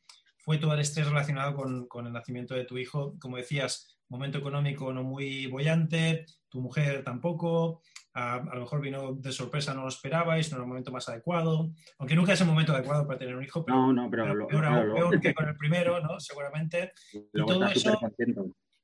[0.45, 3.15] fue todo el estrés relacionado con, el nacimiento de tu hijo.
[3.19, 7.81] Como decías, momento económico no muy bollante, tu mujer tampoco,
[8.13, 11.71] a, lo mejor vino de sorpresa, no lo esperabais, no era el momento más adecuado,
[11.97, 15.19] aunque nunca es el momento adecuado para tener un hijo, pero, no, no, pero, peor,
[15.19, 16.19] que con el primero, ¿no?
[16.19, 16.93] Seguramente.
[17.33, 17.99] Y todo eso,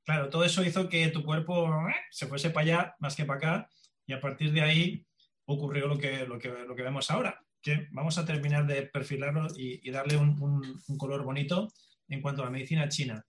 [0.04, 3.38] claro, todo eso hizo que tu cuerpo eh, se fuese para allá más que para
[3.38, 3.70] acá
[4.08, 5.06] y a partir de ahí
[5.46, 9.48] ocurrió lo que, lo que, lo que vemos ahora, que vamos a terminar de perfilarlo
[9.56, 11.72] y, darle un, color bonito
[12.08, 13.26] en cuanto a la medicina china.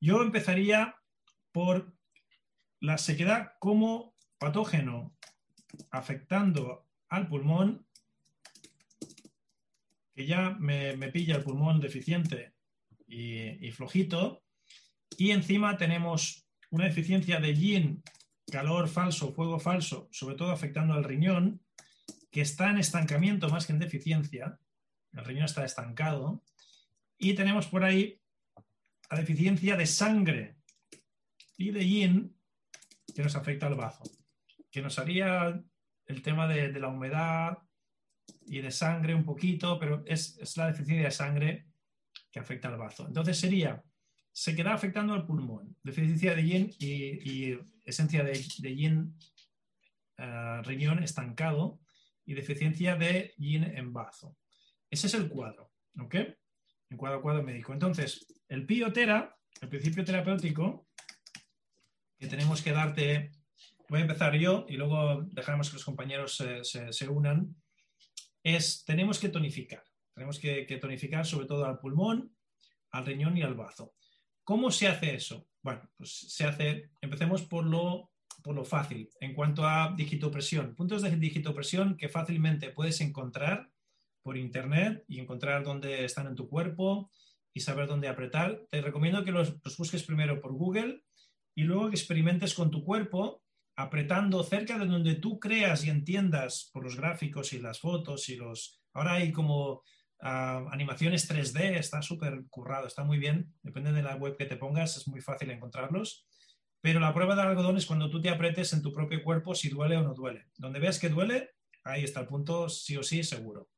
[0.00, 0.96] Yo empezaría
[1.52, 1.92] por
[2.80, 5.16] la sequedad como patógeno
[5.90, 7.86] afectando al pulmón,
[10.14, 12.54] que ya me, pilla el pulmón deficiente
[13.06, 14.42] y, y, flojito,
[15.16, 18.02] y encima tenemos una deficiencia de yin
[18.50, 21.60] calor falso, fuego falso, sobre todo afectando al riñón,
[22.40, 24.58] está en estancamiento más que en deficiencia.
[25.12, 26.44] El riñón está estancado.
[27.18, 28.20] Y tenemos por ahí
[29.10, 30.56] la deficiencia de sangre
[31.56, 32.36] y de yin
[33.14, 34.04] que nos afecta al bazo,
[34.70, 35.60] que nos haría
[36.06, 37.58] el tema de, la humedad
[38.46, 41.66] y de sangre un poquito, pero es, es, la deficiencia de sangre
[42.30, 43.06] que afecta al bazo.
[43.06, 43.82] Entonces sería
[44.38, 45.76] se queda afectando al pulmón.
[45.82, 48.34] Deficiencia de yin y, esencia de,
[48.76, 49.16] yin
[50.16, 51.80] eh, riñón estancado
[52.28, 54.36] y deficiencia de yin en bazo.
[54.90, 56.14] Ese es el cuadro, ¿ok?
[56.90, 57.72] El cuadro, cuadro médico.
[57.72, 60.86] Entonces, el piotera, el principio terapéutico,
[62.18, 63.32] que tenemos que darte,
[63.88, 67.56] voy a empezar yo y luego dejaremos que los compañeros se, unan,
[68.42, 69.82] es, tenemos que tonificar.
[70.12, 72.36] Tenemos que tonificar sobre todo al pulmón,
[72.90, 73.94] al riñón y al bazo.
[74.44, 75.48] ¿Cómo se hace eso?
[75.62, 78.10] Bueno, pues se hace, empecemos por lo,
[78.52, 79.08] lo fácil.
[79.20, 83.70] En cuanto a digitopresión, puntos de digitopresión que fácilmente puedes encontrar
[84.22, 87.10] por internet y encontrar dónde están en tu cuerpo
[87.54, 88.66] y saber dónde apretar.
[88.70, 91.02] Te recomiendo que los, busques primero por Google
[91.54, 93.42] y luego que experimentes con tu cuerpo
[93.76, 98.36] apretando cerca de donde tú creas y entiendas por los gráficos y las fotos y
[98.36, 98.82] los...
[98.92, 99.82] Ahora hay como
[100.20, 104.96] animaciones 3D, está súper currado, está muy bien, depende de la web que te pongas,
[104.96, 106.27] es muy fácil encontrarlos.
[106.80, 109.68] Pero la prueba del algodón es cuando tú te apretes en tu propio cuerpo si
[109.68, 110.46] duele o no duele.
[110.56, 111.50] Donde veas que duele,
[111.84, 113.68] ahí está el punto, sí o sí, seguro.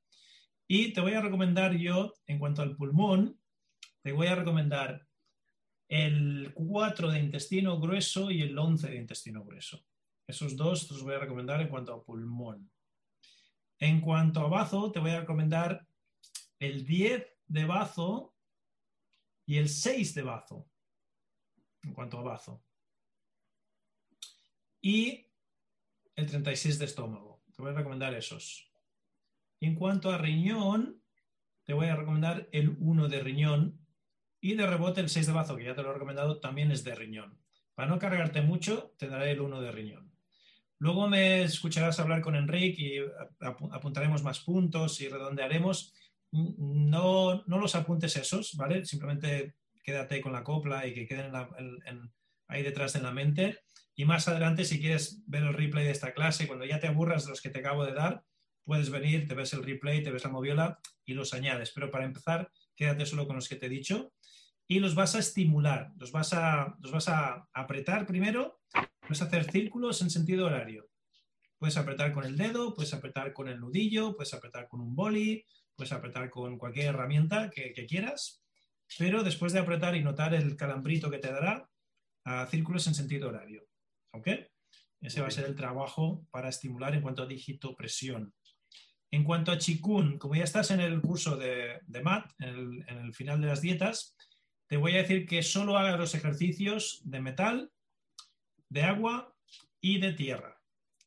[0.66, 3.40] Y te voy a recomendar yo, en cuanto al pulmón,
[4.02, 5.06] te voy a recomendar
[5.88, 9.84] el 4 de intestino grueso y el 11 de intestino grueso.
[10.26, 12.70] Esos dos te los voy a recomendar en cuanto a pulmón.
[13.80, 15.84] En cuanto a bazo, te voy a recomendar
[16.60, 18.36] el 10 de bazo
[19.46, 20.68] y el 6 de bazo,
[21.82, 22.62] en cuanto a bazo.
[24.80, 25.26] Y
[26.16, 27.42] el 36 de estómago.
[27.54, 28.70] Te voy a recomendar esos.
[29.60, 31.02] en cuanto a riñón,
[31.64, 33.86] te voy a recomendar el 1 de riñón
[34.40, 36.82] y de rebote el 6 de bazo, que ya te lo he recomendado, también es
[36.82, 37.38] de riñón.
[37.74, 40.10] Para no cargarte mucho, te daré el 1 de riñón.
[40.78, 42.98] Luego me escucharás hablar con Enrique y
[43.38, 45.92] apuntaremos más puntos y redondearemos
[46.32, 48.86] no, no los apuntes esos, ¿vale?
[48.86, 51.32] Simplemente quédate con la copla y que queden
[51.84, 52.10] en
[52.48, 53.58] ahí detrás en la mente.
[54.00, 57.24] Y más adelante, si quieres ver el replay de esta clase, cuando ya te aburras
[57.24, 58.24] de los que te acabo de dar,
[58.64, 61.70] puedes venir, te ves el replay, te ves la moviola y los añades.
[61.74, 64.14] Pero para empezar, quédate solo con los que te he dicho
[64.66, 68.62] y los vas a estimular, los vas a, los vas a apretar primero,
[69.06, 70.88] vas a hacer círculos en sentido horario.
[71.58, 75.44] Puedes apretar con el dedo, puedes apretar con el nudillo, puedes apretar con un boli,
[75.76, 78.42] puedes apretar con cualquier herramienta que, quieras,
[78.96, 81.68] pero después de apretar y notar el calambrito que te dará,
[82.24, 83.69] a círculos en sentido horario.
[84.12, 84.28] ¿Ok?
[85.00, 88.34] Ese va a ser el trabajo para estimular en cuanto a dígito presión.
[89.10, 93.14] En cuanto a Chikun, como ya estás en el curso de, de MAT, en el,
[93.14, 94.16] final de las dietas,
[94.68, 97.72] te voy a decir que solo hagas los ejercicios de metal,
[98.68, 99.34] de agua
[99.80, 100.60] y de tierra.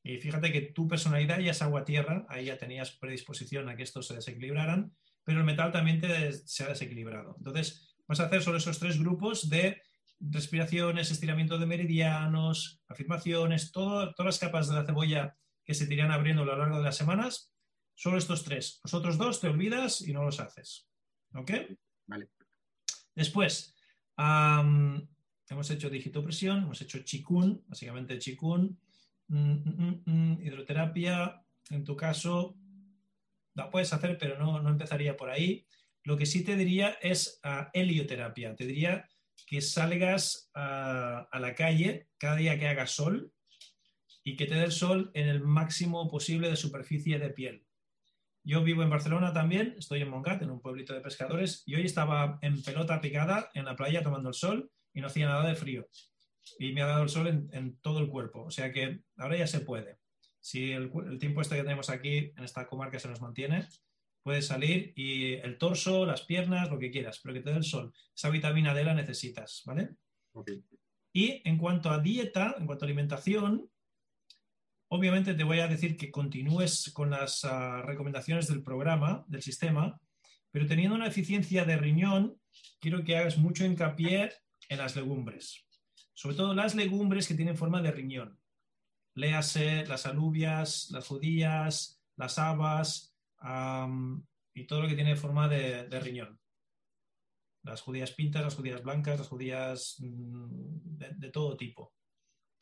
[0.04, 4.08] Y fíjate que tu personalidad ya es agua-tierra, ahí ya tenías predisposición a que estos
[4.08, 4.94] se desequilibraran,
[5.24, 7.36] pero el metal también te, se ha desequilibrado.
[7.38, 9.82] Entonces, vas a hacer solo esos tres grupos de
[10.30, 16.12] respiraciones, estiramiento de meridianos, afirmaciones, todas las capas de la cebolla que se te irán
[16.12, 17.54] abriendo a lo largo de las semanas,
[17.96, 18.80] Solo estos tres.
[18.84, 20.88] Los otros dos te olvidas y no los haces.
[21.36, 21.52] ¿Ok?
[22.08, 22.30] Vale.
[23.16, 23.76] Después,
[24.18, 28.80] hemos hecho digitopresión, hemos hecho chikun, básicamente chikun,
[29.28, 31.46] mm, mm, mm, hidroterapia.
[31.70, 32.58] En tu caso,
[33.54, 35.68] la puedes hacer, pero no, no empezaría por ahí.
[36.04, 38.56] Lo que sí te diría es uh, helioterapia.
[38.56, 39.08] Te diría
[39.48, 43.32] que salgas a la calle cada día que haga sol
[44.24, 47.66] y que te dé el sol en el máximo posible de superficie de piel.
[48.46, 51.86] Yo vivo en Barcelona también, estoy en Montgat, en un pueblito de pescadores, y hoy
[51.86, 55.56] estaba en pelota picada en la playa tomando el sol y no hacía nada de
[55.56, 55.88] frío.
[56.60, 58.44] Y me ha dado el sol en, todo el cuerpo.
[58.44, 59.98] O sea que ahora ya se puede.
[60.42, 63.66] Si el, tiempo este que tenemos aquí en esta comarca se nos mantiene,
[64.24, 67.64] puedes salir y el torso, las piernas, lo que quieras, pero que te dé el
[67.64, 67.94] sol.
[68.16, 69.90] Esa vitamina D la necesitas, ¿vale?
[71.12, 73.70] Y en cuanto a dieta, en cuanto a alimentación,
[74.96, 80.00] Obviamente te voy a decir que continúes con las ah, recomendaciones del programa, del sistema,
[80.52, 82.40] pero teniendo una eficiencia de riñón,
[82.80, 84.32] quiero que hagas mucho hincapié
[84.70, 85.66] en las legumbres.
[86.14, 88.40] Sobre todo las legumbres que tienen forma de riñón.
[89.16, 93.13] Léase las alubias, las judías, las habas
[94.54, 96.40] y todo lo que tiene forma de, riñón.
[97.64, 101.94] Las judías pintas, las judías blancas, las judías mm, de, de todo tipo.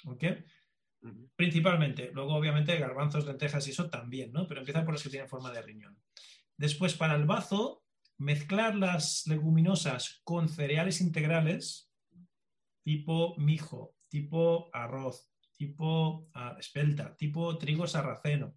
[0.06, 0.24] ¿Ok?
[1.36, 2.12] Principalmente.
[2.14, 4.48] Luego, obviamente, garbanzos, lentejas y eso también, ¿no?
[4.48, 5.98] Pero empieza por los que tienen forma de riñón.
[6.58, 7.84] Después, para el bazo,
[8.22, 11.92] mezclar las leguminosas con cereales integrales,
[12.84, 18.56] tipo mijo, tipo arroz, tipo ah, espelta, tipo trigo sarraceno.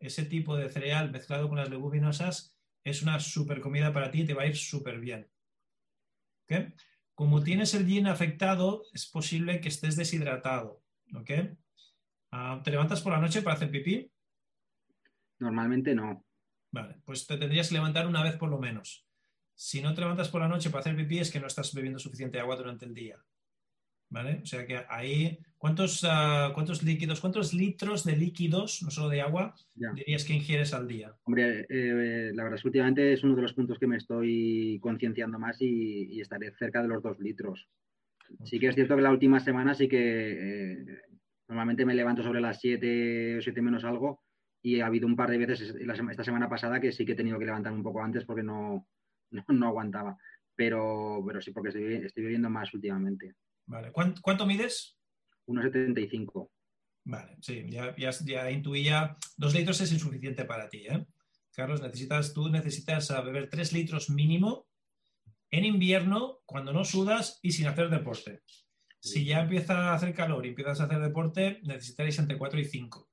[0.00, 4.24] Ese tipo de cereal mezclado con las leguminosas es una super comida para ti y
[4.24, 5.30] te va a ir súper bien.
[7.14, 10.82] Como tienes el yin afectado, es posible que estés deshidratado.
[11.14, 11.30] ¿ok?
[12.32, 14.10] Ah, ¿Te levantas por la noche para hacer pipí?
[15.38, 16.24] Normalmente no.
[16.72, 19.06] Vale, pues te tendrías que levantar una vez por lo menos.
[19.54, 21.98] Si no te levantas por la noche para hacer pipí es que no estás bebiendo
[21.98, 23.22] suficiente agua durante el día.
[24.10, 24.40] ¿Vale?
[24.42, 29.20] O sea que ahí, ¿cuántos, ah, ¿cuántos líquidos, cuántos litros de líquidos, no solo de
[29.20, 29.54] agua,
[29.94, 31.14] dirías que ingieres al día?
[31.22, 34.80] Hombre, eh, la verdad es que últimamente es uno de los puntos que me estoy
[34.82, 37.68] concienciando más y, estaré cerca de los dos litros.
[38.44, 41.00] Sí que es cierto que la última semana sí que eh,
[41.50, 44.22] Normalmente me levanto sobre las 7 o 7 menos algo
[44.62, 47.40] y ha habido un par de veces esta semana pasada que sí que he tenido
[47.40, 48.86] que levantarme un poco antes porque no,
[49.32, 50.16] no, aguantaba.
[50.54, 53.34] Pero, pero sí, porque estoy, estoy viviendo más últimamente.
[53.70, 53.92] Vale.
[53.92, 54.98] ¿Cuánto, mides?
[55.46, 56.50] 1,75.
[57.04, 59.16] Vale, sí, ya, ya, ya, intuía.
[59.36, 61.06] Dos litros es insuficiente para ti, ¿eh?
[61.52, 64.66] Carlos, necesitas, tú necesitas beber tres litros mínimo
[65.52, 68.42] en invierno, cuando no sudas y sin hacer deporte.
[69.00, 72.64] Si ya empieza a hacer calor y empiezas a hacer deporte, necesitaréis entre 4 y
[72.64, 73.08] 5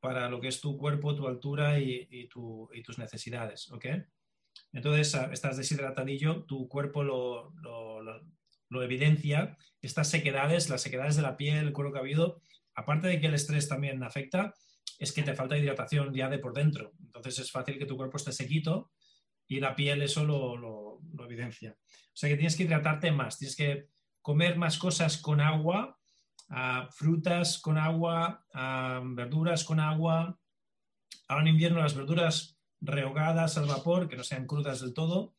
[0.00, 3.86] para lo que es tu cuerpo, tu altura y, tus necesidades, ¿ok?
[4.72, 7.52] Entonces, ah, estás deshidratadillo, tu cuerpo lo,
[8.70, 12.40] evidencia, estas sequedades, las sequedades de la piel, el cuero cabido,
[12.74, 14.54] aparte de que el estrés también afecta,
[14.98, 16.92] es que te falta hidratación ya de por dentro.
[17.00, 18.90] Entonces es fácil que tu cuerpo esté sequito
[19.46, 21.76] y la piel eso lo, lo evidencia.
[21.80, 23.88] O sea que tienes que hidratarte más, tienes que
[24.22, 25.96] comer más cosas con agua,
[26.90, 28.44] frutas con agua,
[29.04, 30.36] verduras con agua.
[31.28, 35.35] Ahora en invierno las verduras rehogadas al vapor, que no sean crudas del todo.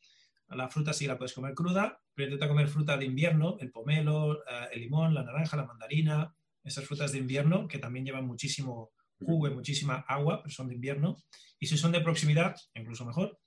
[0.50, 4.44] La fruta sí la puedes comer cruda, pero intenta comer fruta de invierno, el pomelo,
[4.50, 6.34] ah, el limón, la naranja, la mandarina,
[6.64, 10.76] esas frutas de invierno que también llevan muchísimo jugo y muchísima agua, pero son de
[10.76, 11.18] invierno.
[11.60, 13.40] Y si son de proximidad, incluso mejor.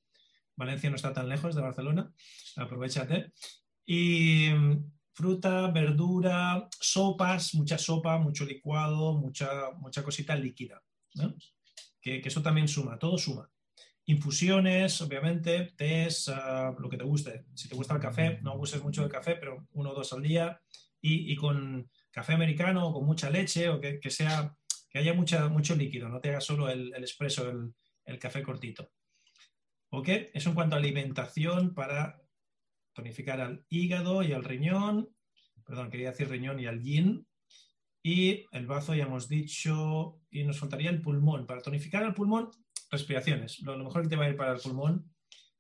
[0.57, 2.13] Valencia no está tan lejos de Barcelona,
[2.57, 3.33] aprovechate.
[3.87, 4.51] Y
[5.13, 10.83] fruta, verdura, sopas, mucha sopa, mucho licuado, mucha, mucha cosita líquida.
[12.01, 13.51] Que, eso también suma, todo suma.
[14.11, 17.45] Infusiones, obviamente, tés, ah, lo que te guste.
[17.55, 20.21] Si te gusta el café, no uses mucho el café, pero uno o dos al
[20.21, 20.61] día.
[21.01, 24.53] Y, con café americano o con mucha leche o que, sea
[24.91, 27.73] que haya mucho líquido, no te hagas solo el, el expreso, el,
[28.05, 28.91] el café cortito.
[29.91, 30.09] ¿Ok?
[30.35, 32.21] Eso en cuanto a alimentación para
[32.93, 35.09] tonificar al hígado y al riñón,
[35.65, 37.29] perdón, quería decir riñón y al yin.
[38.03, 41.47] Y el bazo ya hemos dicho, y nos faltaría el pulmón.
[41.47, 42.51] Para tonificar el pulmón,
[42.91, 43.61] respiraciones.
[43.61, 45.13] Lo, mejor que te va a ir para el pulmón.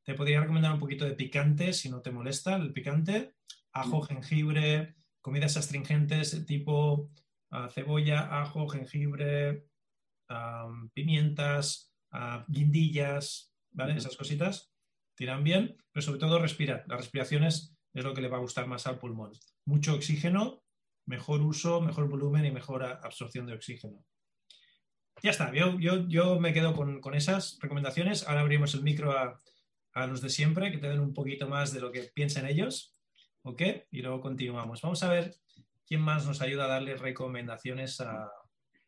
[0.04, 3.34] Te podría recomendar un poquito de picante si no te molesta el picante.
[3.72, 7.10] Ajo, jengibre, comidas astringentes tipo
[7.50, 9.66] ah, cebolla, ajo, jengibre,
[10.94, 13.96] pimientas, ah, guindillas, ¿vale?
[13.96, 14.72] Esas cositas
[15.14, 16.84] tiran bien, pero sobre todo respirar.
[16.88, 19.32] Las respiraciones es lo que le va a gustar más al pulmón.
[19.66, 20.62] Mucho oxígeno,
[21.06, 24.04] mejor uso, mejor volumen y mejor absorción de oxígeno.
[25.22, 28.26] Ya está, yo, yo, me quedo con, esas recomendaciones.
[28.26, 29.38] Ahora abrimos el micro a,
[30.06, 32.96] los de siempre, que te den un poquito más de lo que piensan ellos.
[33.42, 33.62] ¿Ok?
[33.90, 34.80] Y luego continuamos.
[34.80, 35.34] Vamos a ver
[35.86, 38.30] quién más nos ayuda a darle recomendaciones a,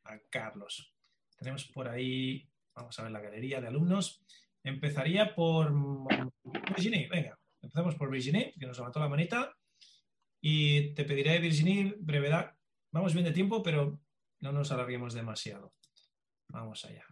[0.05, 0.95] a Carlos.
[1.39, 4.23] Tenemos por ahí, vamos a ver la galería de alumnos.
[4.65, 5.73] Empezaría por
[6.45, 9.57] Virginie, venga, empezamos por Virginie, que nos levantó la manita.
[10.41, 12.55] Y te pediré, Virginie, brevedad.
[12.91, 14.01] Vamos bien de tiempo, pero
[14.41, 15.75] no nos alarguemos demasiado.
[16.53, 17.03] Vamos allá.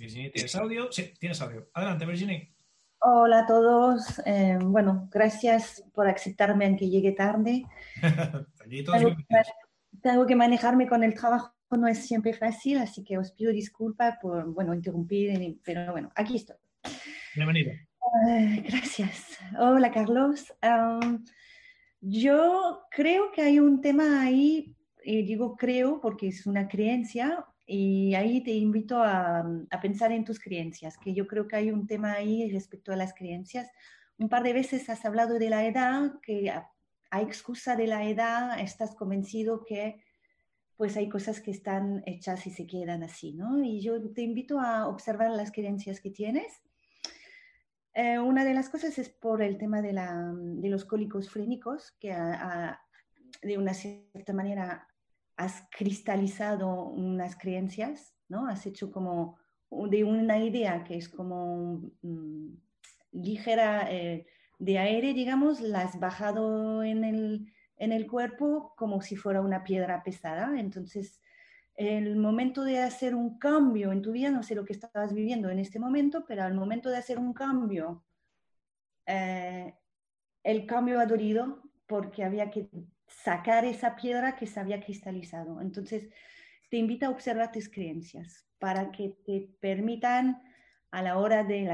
[0.00, 0.90] Virginie, ¿tienes audio?
[0.90, 1.68] Sí, tienes audio.
[1.74, 2.54] Adelante, Virginie.
[3.00, 4.18] Hola a todos.
[4.24, 7.64] Eh, bueno, gracias por aceptarme aunque llegue tarde.
[8.70, 9.14] tengo,
[10.00, 14.16] tengo, que manejarme con el trabajo, no es siempre fácil, así que os pido disculpas
[14.22, 16.56] por, bueno, interrumpir, pero bueno, aquí estoy.
[17.34, 17.72] Bienvenido.
[18.64, 19.38] gracias.
[19.58, 20.50] Hola, Carlos.
[22.00, 27.44] yo creo que hay un tema ahí, y digo creo porque es una creencia,
[27.74, 29.44] y ahí te invito a,
[29.80, 33.14] pensar en tus creencias, que yo creo que hay un tema ahí respecto a las
[33.14, 33.70] creencias.
[34.18, 36.70] Un par de veces has hablado de la edad, que a,
[37.20, 40.02] excusa de la edad estás convencido que
[40.76, 43.62] pues hay cosas que están hechas y se quedan así, ¿no?
[43.64, 46.62] Y yo te invito a observar las creencias que tienes
[47.94, 49.92] eh, una de las cosas es por el tema de,
[50.68, 52.14] los cólicos frénicos, que
[53.42, 54.88] de una cierta manera
[55.36, 58.46] has cristalizado unas creencias, ¿no?
[58.46, 59.38] Has hecho como
[59.70, 62.54] de una idea que es como mm,
[63.12, 64.26] ligera eh,
[64.58, 69.64] de aire, digamos, la has bajado en el, en el cuerpo como si fuera una
[69.64, 70.58] piedra pesada.
[70.58, 71.20] Entonces,
[71.74, 75.48] el momento de hacer un cambio en tu vida, no sé lo que estabas viviendo
[75.48, 78.04] en este momento, pero al momento de hacer un cambio,
[79.06, 79.74] eh,
[80.42, 82.68] el cambio ha dolido porque había que
[83.22, 85.60] sacar esa piedra que se había cristalizado.
[85.60, 86.08] Entonces,
[86.70, 90.42] te invito a observar tus creencias para que te permitan
[90.90, 91.64] a la hora de,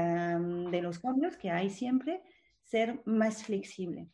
[0.71, 2.21] de los cambios que hay siempre,
[2.63, 4.09] ser más flexible.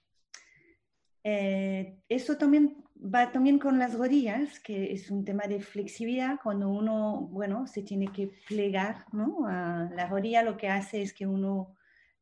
[1.23, 6.39] Eh, eso también va también con las rodillas, que es un tema de flexibilidad.
[6.41, 9.47] Cuando uno, bueno, se tiene que plegar, ¿no?
[9.47, 11.75] la rodilla lo que hace es que uno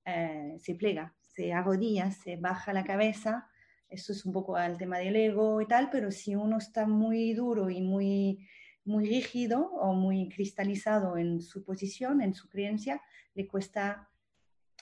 [0.05, 3.49] eh, se plega, se arrodilla, se baja la cabeza.
[3.93, 7.33] Eso es un poco al tema del ego y tal, pero si uno está muy
[7.33, 8.47] duro y muy,
[8.85, 13.01] muy rígido o muy cristalizado en su posición, en su creencia,
[13.35, 14.09] le cuesta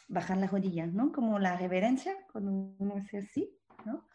[0.08, 1.12] bajar la rodilla, ¿no?
[1.12, 3.50] Como la reverencia, cuando uno hace así,
[3.86, 4.08] ¿no?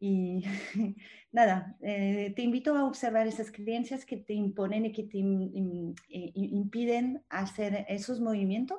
[0.00, 0.44] Y
[1.32, 6.32] nada, eh, te invito a observar esas creencias que te imponen y que te eh,
[6.34, 8.78] impiden hacer esos movimientos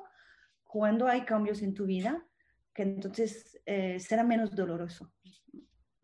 [0.64, 2.24] cuando hay cambios en tu vida,
[2.74, 5.12] que entonces eh, será menos doloroso,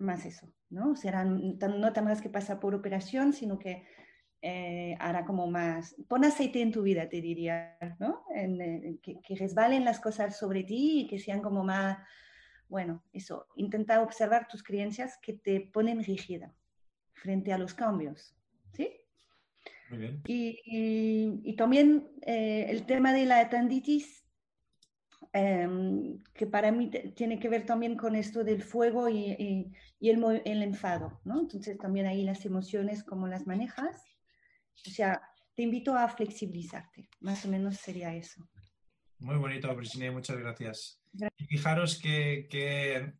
[0.02, 0.96] más eso, ¿no?
[0.96, 3.84] Serán, no tendrás que pasar por operación, sino que
[4.98, 8.24] hará como más, pon aceite en tu vida, te diría, ¿no?
[9.00, 11.98] que, que resbalen las cosas sobre ti y que sean como más
[12.72, 16.54] bueno, eso, intenta observar tus creencias que te ponen rígida
[17.12, 18.34] frente a los cambios,
[18.72, 18.90] ¿sí?
[19.90, 20.22] Muy bien.
[20.26, 24.24] Y, también eh, el tema de la tenditis,
[25.32, 30.62] em, que para mí tiene que ver también con esto del fuego y, el, el,
[30.62, 31.40] enfado, ¿no?
[31.40, 34.04] Entonces también ahí las emociones, cómo las manejas.
[34.86, 35.22] O sea,
[35.54, 38.48] te invito a flexibilizarte, más o menos sería eso.
[39.18, 41.00] Muy bonito, Virginia, muchas gracias.
[41.36, 43.14] Y fijaros que,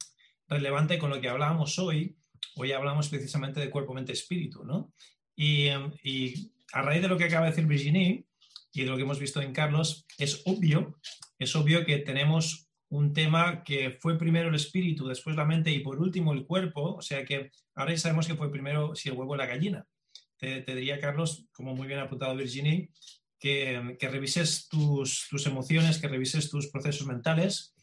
[0.49, 2.17] relevante con lo que hablábamos hoy,
[2.57, 4.93] hoy hablamos precisamente de cuerpo, mente, espíritu, ¿no?
[5.37, 5.69] Y,
[6.73, 8.27] a raíz de lo que acaba de decir Virginie
[8.73, 10.99] y de lo que hemos visto en Carlos, es obvio,
[11.43, 15.81] es obvio que tenemos un tema que fue primero el espíritu, después la mente y
[15.81, 19.17] por último el cuerpo, o sea que ahora ya sabemos que fue primero si el
[19.17, 19.87] huevo o la gallina.
[20.37, 22.91] Te, diría, Carlos, como muy bien ha apuntado Virginie,
[23.39, 27.75] que, revises tus, emociones, que revises tus procesos mentales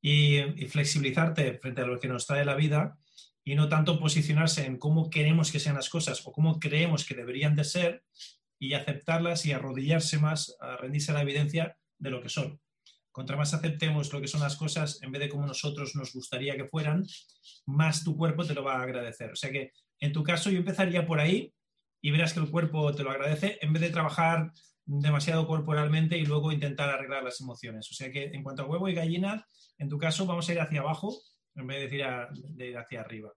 [0.00, 2.96] y, y, flexibilizarte frente a lo que nos trae la vida
[3.44, 7.14] y no tanto posicionarse en cómo queremos que sean las cosas o cómo creemos que
[7.14, 8.02] deberían de ser
[8.58, 12.60] y aceptarlas y arrodillarse más, a rendirse a la evidencia de lo que son.
[13.14, 16.56] Contra más aceptemos lo que son las cosas en vez de como nosotros nos gustaría
[16.56, 17.04] que fueran,
[17.64, 19.30] más tu cuerpo te lo va a agradecer.
[19.30, 21.54] O sea que en tu caso yo empezaría por ahí
[22.02, 24.50] y verás que el cuerpo te lo agradece en vez de trabajar
[24.84, 27.88] demasiado corporalmente y luego intentar arreglar las emociones.
[27.88, 29.46] O sea que en cuanto a huevo y gallina,
[29.78, 31.16] en tu caso vamos a ir hacia abajo
[31.54, 32.06] en vez de ir,
[32.56, 33.32] de ir hacia arriba.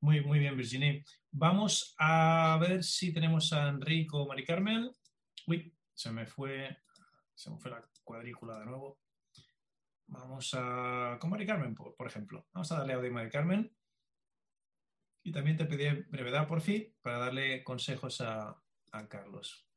[0.00, 1.04] Muy, muy bien, Virginie.
[1.30, 4.90] Vamos a ver si tenemos a Enrico o Mari Carmen.
[5.46, 6.78] Uy, se me fue,
[7.32, 8.98] se me fue la cuadrícula de nuevo.
[10.10, 11.18] Vamos a.
[11.20, 12.46] con Mari Carmen, por, ejemplo.
[12.52, 13.72] Vamos a darle audio a Mari Carmen.
[15.22, 18.56] Y también te pedí brevedad por fin para darle consejos a,
[18.92, 19.70] a Carlos.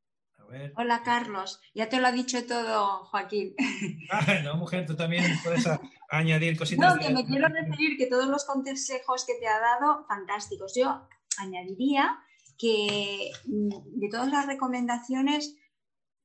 [0.76, 3.56] Hola Carlos, ya te lo ha dicho todo Joaquín.
[4.12, 5.68] Ah, no, mujer, tú también puedes
[6.10, 6.96] añadir cositas.
[6.96, 10.74] No, que me quiero referir que todos los consejos que te ha dado, fantásticos.
[10.76, 11.08] Yo
[11.38, 12.20] añadiría
[12.58, 15.56] que mm, de todas las recomendaciones,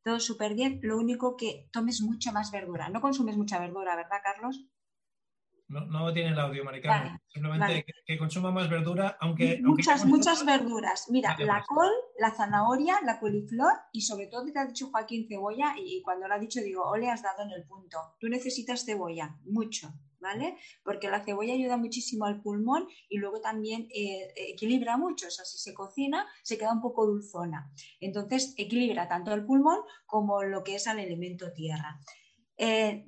[0.02, 2.88] todo súper bien, lo único que tomes mucha más verdura.
[2.88, 4.64] No consumes mucha verdura, ¿verdad, Carlos?
[5.68, 7.18] No, no tiene el audio, Maricano.
[7.28, 9.60] Simplemente Que, consuma más verdura, aunque...
[9.62, 11.08] Muchas, muchas verduras.
[11.10, 15.74] Mira, la col, la zanahoria, la coliflor y sobre todo te ha dicho Joaquín cebolla
[15.76, 17.98] y, cuando lo ha dicho digo, o le has dado en el punto.
[18.18, 20.56] Tú necesitas cebolla, mucho, ¿vale?
[20.84, 25.28] Porque la cebolla ayuda muchísimo al pulmón y luego también eh, equilibra mucho.
[25.28, 27.72] O sea, si se cocina, se queda un poco dulzona.
[28.00, 32.00] Entonces, equilibra tanto el pulmón como lo que es al elemento tierra.
[32.60, 33.04] Eh,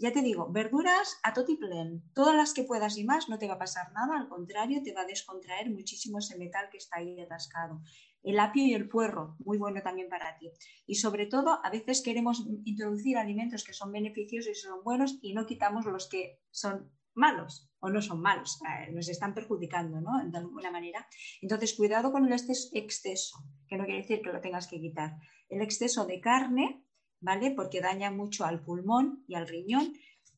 [0.00, 3.54] ya te digo, verduras a totiplen, todas las que puedas y más, no te va
[3.54, 7.20] a pasar nada, al contrario, te va a descontraer muchísimo ese metal que está ahí
[7.20, 7.82] atascado.
[8.22, 10.50] El apio y el puerro, muy bueno también para ti.
[10.86, 15.34] Y sobre todo, a veces queremos introducir alimentos que son beneficiosos y son buenos y
[15.34, 18.58] no quitamos los que son malos o no son malos,
[18.92, 20.10] nos están perjudicando ¿no?
[20.24, 21.06] de alguna manera.
[21.40, 23.38] Entonces, cuidado con el exceso,
[23.68, 25.16] que no quiere decir que lo tengas que quitar.
[25.48, 26.85] El exceso de carne,
[27.20, 27.50] ¿vale?
[27.50, 29.94] Porque daña mucho al pulmón y al riñón.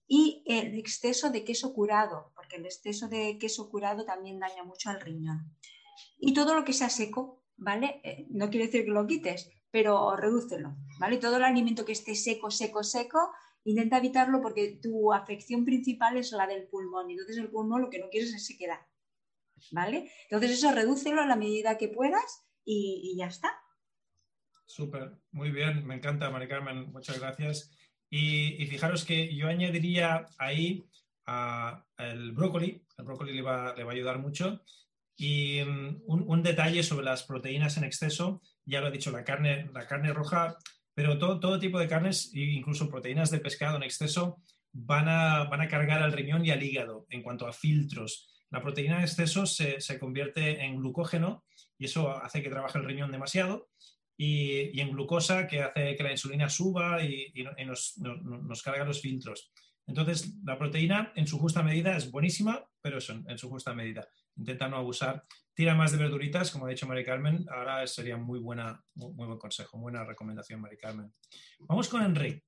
[0.06, 4.88] Y el exceso de queso curado, porque el exceso de queso curado también daña mucho
[4.88, 5.54] al riñón.
[6.18, 8.00] Y todo lo que sea seco, ¿vale?
[8.04, 11.18] Eh, no quiere decir que lo quites, pero redúcelo, ¿vale?
[11.18, 13.18] Todo el alimento que esté seco, seco, seco,
[13.64, 17.10] intenta evitarlo porque tu afección principal es la del pulmón.
[17.10, 18.80] Y entonces el pulmón lo que no quieres es sequedad,
[19.72, 20.10] ¿vale?
[20.30, 23.50] Entonces eso redúcelo a la medida que puedas y ya está.
[24.68, 27.74] Súper, muy bien, me encanta, Mari Carmen, muchas gracias.
[28.10, 30.86] Y, fijaros que yo añadiría ahí
[31.96, 34.62] el brócoli, el brócoli le va, le va, a ayudar mucho.
[35.16, 39.70] Y mm, un, detalle sobre las proteínas en exceso, ya lo he dicho, la carne,
[39.72, 40.58] la carne roja,
[40.94, 44.42] pero todo, todo tipo de carnes, incluso proteínas de pescado en exceso,
[44.72, 48.44] van a, van a cargar al riñón y al hígado en cuanto a filtros.
[48.50, 51.46] La proteína en exceso se, se convierte en glucógeno
[51.78, 53.70] y eso hace que trabaje el riñón demasiado
[54.18, 57.32] y, en glucosa que hace que la insulina suba y,
[57.64, 59.52] nos, nos, carga los filtros.
[59.86, 64.06] Entonces, la proteína en su justa medida es buenísima, pero en su justa medida.
[64.36, 65.24] Intenta no abusar.
[65.54, 67.46] Tira más de verduritas, como ha dicho Mari Carmen.
[67.48, 71.14] Ahora sería muy, buena, muy, muy buen consejo, buena recomendación, Mari Carmen.
[71.60, 72.47] Vamos con Enrique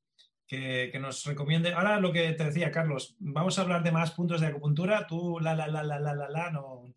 [0.51, 1.73] que, nos recomiende.
[1.73, 5.07] Ahora lo que te decía, Carlos, vamos a hablar de más puntos de acupuntura.
[5.07, 6.93] Tú, la, la, la, la, la, la, la, no.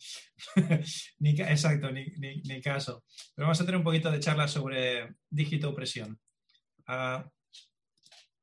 [1.20, 3.04] ni, exacto, ni, ni, caso.
[3.36, 6.20] Pero vamos a tener un poquito de charla sobre digitopresión.
[6.88, 7.30] Uh,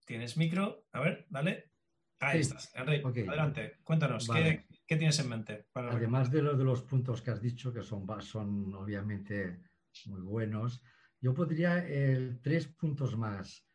[0.06, 0.84] ¿Tienes micro?
[0.92, 1.72] A ver, dale.
[2.20, 3.26] Ahí estás, Enrique.
[3.26, 5.66] Adelante, cuéntanos, ¿qué, ¿qué, tienes en mente?
[5.74, 9.58] Además de, lo, de los puntos que has dicho, que son, son obviamente
[10.04, 10.82] muy buenos,
[11.20, 13.70] yo podría el, tres puntos más.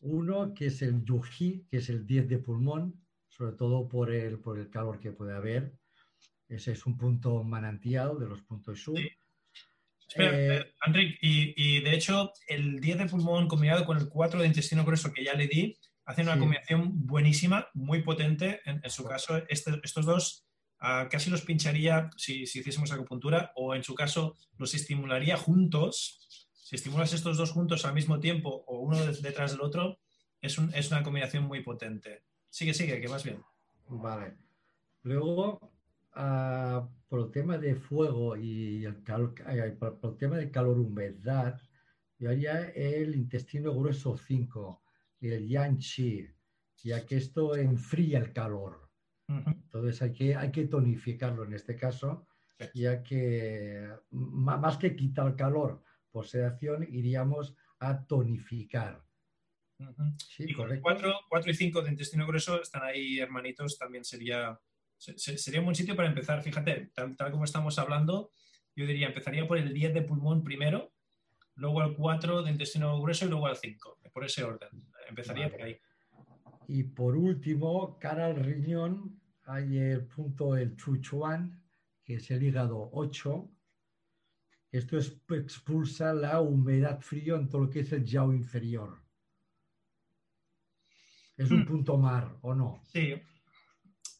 [0.00, 2.94] Uno que es el yuji, que es el 10 de pulmón,
[3.28, 5.74] sobre todo por el, por el calor que puede haber.
[6.48, 8.98] Ese es un punto manantial de los puntos sur.
[10.08, 14.46] Espera, eh, Enrique, y, de hecho el 10 de pulmón combinado con el 4 de
[14.46, 15.76] intestino grueso que ya le di,
[16.06, 18.60] hace una combinación buenísima, muy potente.
[18.64, 20.46] En, su caso, este, estos dos
[20.80, 26.47] ah, casi los pincharía si, si hiciésemos acupuntura o en su caso los estimularía juntos
[26.68, 29.98] si estimulas estos dos juntos al mismo tiempo o uno detrás del otro,
[30.42, 32.24] es, una combinación muy potente.
[32.50, 33.42] Sigue, sigue, que vas bien.
[33.88, 34.36] Vale.
[35.02, 35.72] Luego,
[36.12, 39.34] ah, por el tema de fuego y el calor,
[39.78, 41.58] por, el tema de calor-humedad,
[42.18, 44.82] yo haría el intestino grueso 5
[45.20, 46.28] y el yang chi,
[46.84, 48.90] ya que esto enfría el calor.
[49.26, 52.26] Entonces hay que, hay que tonificarlo en este caso,
[52.74, 59.02] ya que más que quitar el calor por sedación, iríamos a tonificar.
[60.38, 61.12] y con 4,
[61.46, 64.58] y 5 de intestino grueso están ahí hermanitos, también sería,
[64.96, 66.42] sería un buen sitio para empezar.
[66.42, 68.32] Fíjate, tal, tal como estamos hablando,
[68.74, 70.92] yo diría, empezaría por el 10 de pulmón primero,
[71.54, 74.70] luego al 4 de intestino grueso y luego al 5, por ese orden.
[75.08, 75.78] Empezaría por ahí.
[76.68, 81.62] Y por último, cara al riñón, hay el punto el chuchuan,
[82.04, 83.50] que es el hígado 8.
[84.70, 89.02] Esto expulsa la humedad frío en todo lo que es el yao inferior.
[91.36, 91.66] Es un hmm.
[91.66, 92.82] punto mar, ¿o no?
[92.92, 93.14] Sí.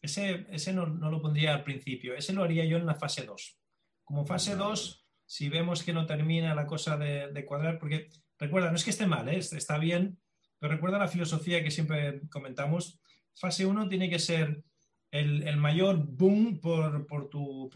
[0.00, 2.14] Ese, ese no, no, lo pondría al principio.
[2.14, 3.58] Ese lo haría yo en la fase 2.
[4.04, 8.70] Como fase 2, si vemos que no termina la cosa de, de cuadrar, porque recuerda,
[8.70, 9.38] no es que esté mal, ¿eh?
[9.38, 10.18] está bien,
[10.58, 13.00] pero recuerda la filosofía que siempre comentamos.
[13.34, 14.64] Fase 1 tiene que ser
[15.10, 17.28] el, mayor boom por,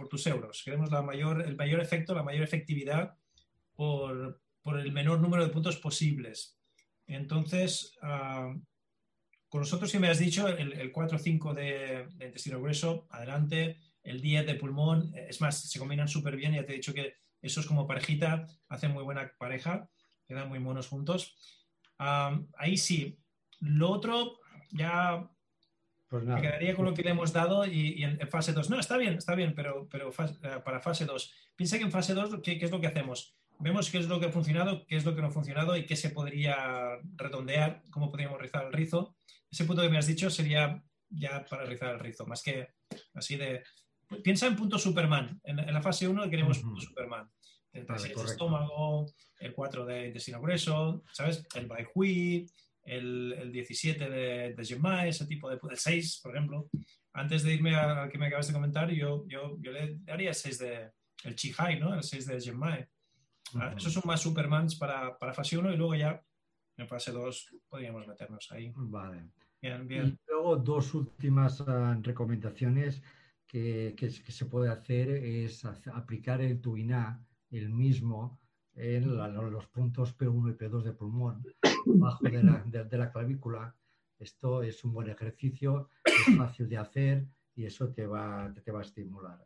[0.09, 0.62] tus euros.
[0.64, 3.16] Queremos la mayor, el mayor efecto, la mayor efectividad
[3.74, 4.41] por,
[4.78, 6.59] el menor número de puntos posibles.
[7.07, 8.55] Entonces, ah,
[9.49, 14.47] con nosotros, si me has dicho, el, 4-5 de, de, intestino grueso, adelante, el 10
[14.47, 17.87] de pulmón, es más, se combinan súper bien, ya te he dicho que esos como
[17.87, 19.89] parejita hacen muy buena pareja,
[20.26, 21.37] quedan muy monos juntos
[22.57, 23.18] ahí sí.
[23.61, 24.39] Lo otro,
[24.70, 25.28] ya
[26.12, 28.68] pues me quedaría con lo que le hemos dado y, en, fase 2.
[28.68, 31.32] No, está bien, está bien, pero, pero eh, para fase 2.
[31.56, 33.34] Piensa que en fase 2, ¿qué, es lo que hacemos?
[33.58, 35.86] Vemos qué es lo que ha funcionado, qué es lo que no ha funcionado y
[35.86, 39.16] qué se podría redondear, cómo podríamos rizar el rizo.
[39.50, 42.68] Ese punto que me has dicho sería ya para rizar el rizo, más que
[43.14, 43.62] así de...
[44.22, 45.40] Piensa en punto Superman.
[45.44, 47.26] En, la fase 1 queremos punto Superman
[47.72, 47.86] el
[48.26, 49.06] estómago,
[49.40, 51.46] el 4 de intestino grueso, ¿sabes?
[51.54, 52.46] El Baihui,
[52.85, 55.59] el, el 17 de, de ese tipo de...
[55.70, 56.68] El 6, por ejemplo.
[57.14, 60.35] Antes de irme al que me acabas de comentar, yo, yo, yo le daría el
[60.35, 60.91] 6 de...
[61.24, 61.95] El Chihai, ¿no?
[61.95, 62.87] El 6 de Genmai.
[63.55, 66.20] Ah, esos son más Supermans para, para fase 1 y luego ya
[66.76, 68.72] en fase 2 podríamos meternos ahí.
[68.74, 69.30] Vale.
[69.61, 70.07] Bien, bien.
[70.07, 73.03] Y luego dos últimas uh, recomendaciones
[73.47, 78.41] que, que, que, se puede hacer es aplicar el Tuiná el mismo
[78.74, 79.16] en
[79.52, 81.42] los puntos P1 y P2 de pulmón,
[81.86, 83.74] bajo de la, clavícula.
[84.18, 88.80] Esto es un buen ejercicio, es fácil de hacer y eso te va, te va
[88.80, 89.44] a estimular.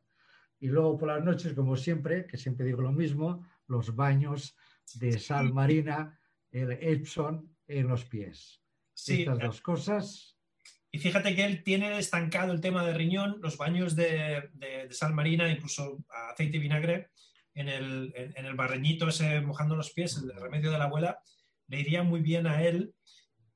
[0.61, 4.57] Y luego por las noches, como siempre, que siempre digo lo mismo, los baños
[4.95, 6.19] de sal marina,
[6.51, 8.63] el Epson en los pies.
[8.95, 10.37] Estas dos cosas.
[10.91, 15.13] Y fíjate que él tiene estancado el tema de riñón, los baños de, de sal
[15.13, 17.11] marina, incluso aceite y vinagre,
[17.57, 21.19] en el, en, el barreñito ese mojando los pies, el remedio de la abuela,
[21.69, 22.95] le iría muy bien a él.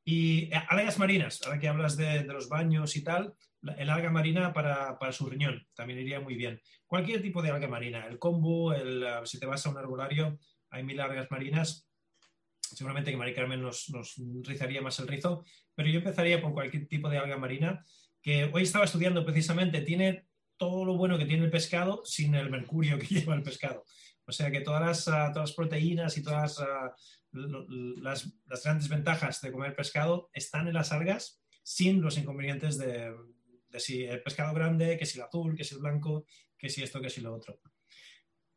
[0.05, 3.35] Y eh, algas marinas, ahora que hablas de, los baños y tal,
[3.77, 6.61] el alga marina para, para, su riñón también iría muy bien.
[6.87, 10.39] Cualquier tipo de alga marina, el kombu, el, eh, si te vas a un arbolario,
[10.71, 11.87] hay mil algas marinas.
[12.59, 15.45] Seguramente que Mari Carmen nos, nos rizaría más el rizo,
[15.75, 17.85] pero yo empezaría por cualquier tipo de alga marina
[18.23, 20.30] que hoy estaba estudiando precisamente, tiene
[20.61, 23.87] todo lo bueno que tiene el pescado sin el mercurio que lleva el pescado.
[24.27, 26.95] O sea que todas las, ah, todas las proteínas y todas ah,
[27.33, 33.11] las, las, grandes ventajas de comer pescado están en las algas sin los inconvenientes de,
[33.71, 36.27] de, si el pescado grande, que si el azul, que si el blanco,
[36.59, 37.59] que si esto, que si lo otro.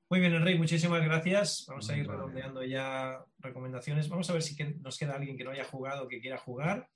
[0.09, 1.65] Muy bien, Enrique, muchísimas gracias.
[1.69, 4.09] Vamos a ir redondeando ya recomendaciones.
[4.09, 6.89] Vamos a ver si nos queda alguien que no haya jugado, que quiera jugar.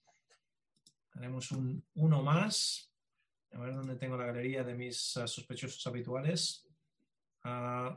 [1.13, 2.91] Tenemos un, uno más.
[3.51, 6.67] A ver dónde tengo la galería de mis uh, sospechosos habituales.
[7.43, 7.95] Uh,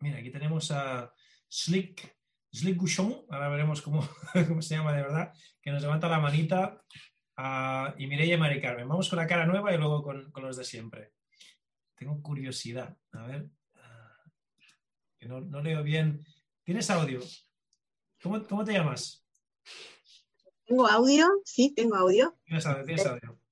[0.00, 1.12] mira, aquí tenemos a
[1.48, 2.18] Slick,
[2.52, 4.06] Slick Gouchon, ahora veremos cómo,
[4.48, 6.82] cómo, se llama de verdad, que nos levanta la manita.
[7.36, 8.88] Uh, y Mireia y Mari Carmen.
[8.88, 11.12] Vamos con la cara nueva y luego con, con los de siempre.
[11.96, 12.96] Tengo curiosidad.
[13.12, 13.48] A ver.
[15.18, 16.24] que no, no, leo bien.
[16.62, 17.20] ¿Tienes audio?
[18.22, 19.26] ¿Cómo, ¿Cómo, te llamas?
[20.64, 22.38] Tengo audio, sí, tengo audio.
[22.44, 23.43] Tienes audio, tienes audio.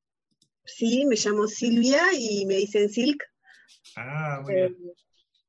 [0.65, 3.23] Sí, me llamo Silvia y me dicen Silk.
[3.97, 4.77] Ah, muy bien.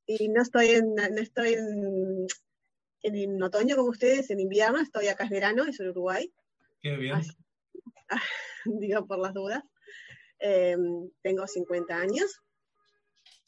[0.08, 2.28] Eh, y no estoy en, no estoy en,
[3.04, 6.32] en, otoño como ustedes, en invierno, estoy acá en verano, es en Uruguay.
[6.82, 7.22] Qué bien.
[8.66, 9.64] digo por las dudas.
[10.40, 12.42] Em, tengo 50 años.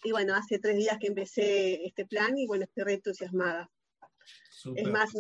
[0.04, 3.70] Y bueno, hace tres días que empecé este plan y bueno, estoy re entusiasmada.
[4.76, 5.12] Es más,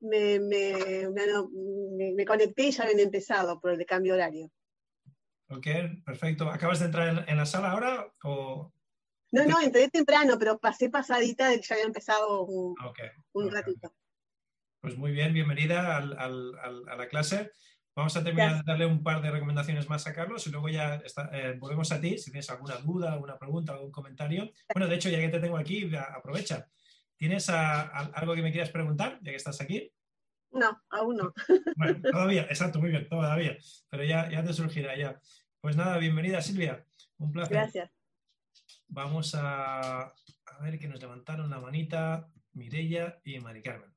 [0.00, 4.50] me, me, me, me, conecté y ya habían empezado por el de cambio horario.
[5.50, 5.66] Ok,
[6.04, 6.48] perfecto.
[6.48, 8.72] ¿Acabas de entrar en, la sala ahora o...?
[9.32, 12.76] No, no, entré temprano, pero pasé pasadita de que ya había empezado un,
[13.50, 13.92] ratito.
[14.80, 17.52] Pues muy bien, bienvenida al, al, a la clase.
[17.94, 21.02] Vamos a terminar de darle un par de recomendaciones más a Carlos y luego ya
[21.32, 24.50] eh, volvemos a ti si tienes alguna duda, alguna pregunta, algún comentario.
[24.72, 26.68] Bueno, de hecho, ya que te tengo aquí, aprovecha.
[27.16, 29.92] ¿Tienes algo que me quieras preguntar ya que estás aquí?
[30.52, 31.32] No, aún no.
[31.76, 33.56] Bueno, todavía, exacto, muy bien, todavía.
[33.88, 35.20] Pero ya, ya te surgirá ya.
[35.60, 36.86] Pues nada, bienvenida Silvia.
[37.18, 37.56] Un placer.
[37.56, 37.90] Gracias.
[38.88, 43.94] Vamos a, a ver que nos levantaron la manita Mirella y Mari Carmen.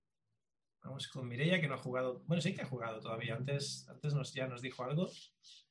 [0.84, 2.24] Vamos con Mirella que no ha jugado.
[2.26, 3.36] Bueno, sí que ha jugado todavía.
[3.36, 5.10] Antes, antes nos, ya nos dijo algo.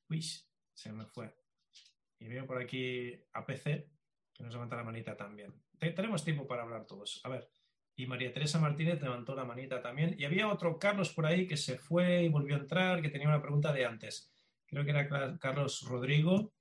[0.09, 0.23] Uy,
[0.73, 1.35] se me fue.
[2.19, 3.91] Y veo por aquí a PC
[4.33, 5.55] que nos levanta la manita también.
[5.79, 7.21] tenemos tiempo para hablar todos.
[7.25, 7.49] A ver.
[7.95, 10.15] Y María Teresa Martínez levantó la manita también.
[10.19, 13.29] Y había otro Carlos por ahí que se fue y volvió a entrar, que tenía
[13.29, 14.33] una pregunta de antes.
[14.67, 16.55] Creo que era Carlos Rodrigo.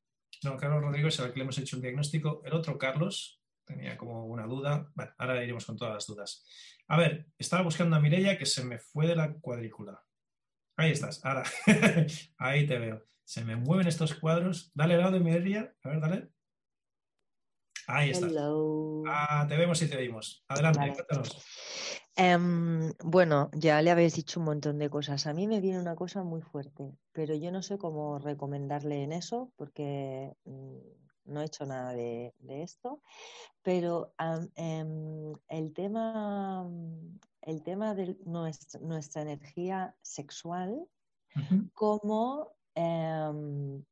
[0.44, 2.42] No, Carlos Rodrigo es el que le hemos hecho un diagnóstico.
[2.44, 4.92] El otro Carlos tenía como una duda.
[4.96, 6.46] Bueno, ahora iremos con todas las dudas.
[6.88, 10.04] A ver, estaba buscando a Mirella que se me fue de la cuadrícula.
[10.76, 11.44] Ahí estás, ahora.
[12.38, 13.06] Ahí te veo.
[13.24, 14.72] Se me mueven estos cuadros.
[14.74, 15.74] Dale lado de Mirella.
[15.84, 16.30] A ver, dale.
[17.92, 18.32] Ahí estás.
[19.08, 20.44] Ah, te vemos y te oímos.
[20.48, 21.46] Adelante, cuéntanos.
[22.16, 25.28] Em, bueno, ya le habéis dicho un montón de cosas.
[25.28, 29.14] A mí me viene una cosa muy fuerte, pero yo no sé cómo recomendarle en
[29.14, 30.78] eso porque mm,
[31.26, 33.02] no he hecho nada de, esto,
[33.62, 34.14] pero
[34.56, 36.70] em, el tema,
[37.42, 40.86] el tema de nuestra, energía sexual,
[41.74, 43.84] cómo em,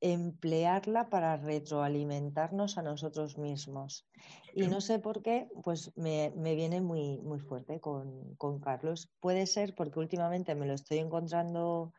[0.00, 4.06] emplearla para retroalimentarnos a nosotros mismos.
[4.54, 9.10] Y no sé por qué, pues me, viene muy, muy fuerte con, Carlos.
[9.20, 11.92] Puede ser porque últimamente me lo estoy encontrando,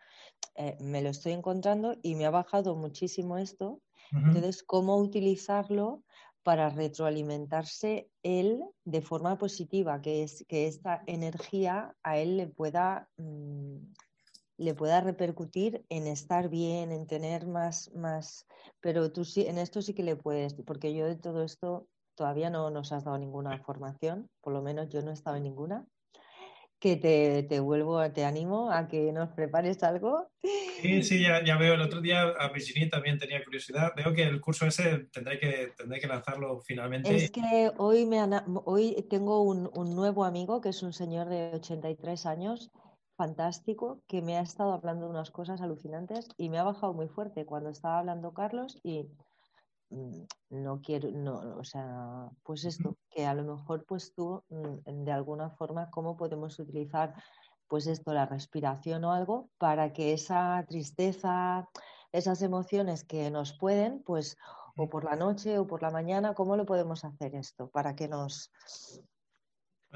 [0.56, 3.82] eh, me lo estoy encontrando y me ha bajado muchísimo esto
[4.12, 6.04] entonces, ¿cómo utilizarlo
[6.44, 10.02] para retroalimentarse él de forma positiva?
[10.02, 13.78] Que es que esta energía a él le pueda, mm,
[14.58, 18.48] le pueda repercutir en estar bien, en tener más, más.
[18.82, 22.50] Pero tú sí, en esto sí que le puedes, porque yo de todo esto todavía
[22.50, 25.86] no nos has dado ninguna formación, por lo menos yo no he estado en ninguna
[26.80, 30.30] que te, te, vuelvo, te animo a que nos prepares algo.
[30.82, 31.74] Sí, sí, ya, ya veo.
[31.74, 33.94] El otro día a Virginie también tenía curiosidad.
[33.96, 37.16] Veo que el curso ese tendré que, tendré que lanzarlo finalmente.
[37.16, 38.20] Es que hoy, me
[38.66, 42.72] hoy tengo un, un, nuevo amigo que es un señor de 83 años,
[43.18, 47.10] fantástico, que me ha estado hablando de unas cosas alucinantes y me ha bajado muy
[47.10, 49.10] fuerte cuando estaba hablando Carlos y
[49.90, 55.04] Mm, no quiero, no, o sea, pues esto, que a lo mejor pues tú, mm,
[55.06, 57.14] de alguna forma, cómo podemos utilizar
[57.68, 61.70] pues esto, la respiración o algo, para que esa tristeza,
[62.12, 64.38] esas emociones que nos pueden, pues,
[64.78, 67.70] o por la noche o por la mañana, ¿cómo lo podemos hacer esto?
[67.70, 68.52] Para que nos...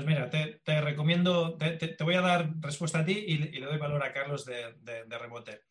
[0.03, 4.03] Pues mira, te, recomiendo, te, voy a dar respuesta a ti y, le doy valor
[4.03, 5.61] a Carlos de, de rebote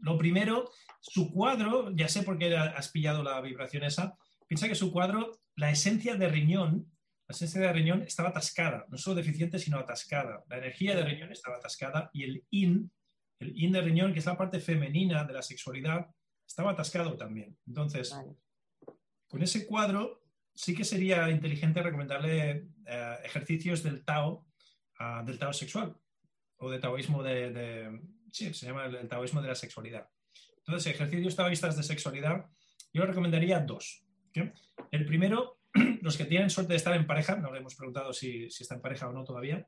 [0.00, 4.16] lo primero, su cuadro, ya sé por qué has pillado la vibración esa,
[4.46, 6.90] piensa que su cuadro, la esencia de riñón,
[7.28, 10.42] la esencia de riñón estaba atascada, no solo deficiente, sino atascada.
[10.48, 12.90] La energía de riñón estaba atascada y el in,
[13.38, 16.06] el in de riñón, que es la parte femenina de la sexualidad,
[16.46, 17.56] estaba atascado también.
[17.66, 18.14] Entonces,
[19.28, 20.22] con ese cuadro
[20.54, 24.46] sí que sería inteligente recomendarle eh, ejercicios del Tao,
[24.98, 25.96] ah, del Tao sexual
[26.56, 28.00] o de taoísmo de
[28.32, 30.08] sí, se llama el, taoísmo de la sexualidad.
[30.58, 32.46] Entonces, ejercicios taoístas de sexualidad,
[32.92, 34.04] yo recomendaría dos.
[34.90, 35.60] El primero,
[36.02, 38.80] los que tienen suerte de estar en pareja, no le hemos preguntado si, está en
[38.80, 39.66] pareja o no todavía,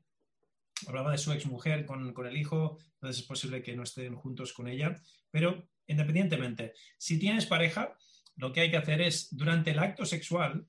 [0.87, 4.53] hablaba de su exmujer con, con el hijo, entonces es posible que no estén juntos
[4.53, 4.95] con ella,
[5.31, 7.97] pero independientemente, si tienes pareja,
[8.35, 10.65] lo que hay que hacer es, durante el acto sexual,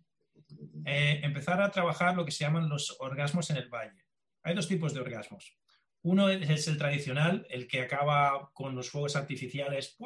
[0.84, 4.04] eh, empezar a trabajar lo que se llaman los orgasmos en el valle.
[4.42, 5.56] Hay dos tipos de orgasmos.
[6.02, 9.96] Uno es el tradicional, el que acaba con los fuegos artificiales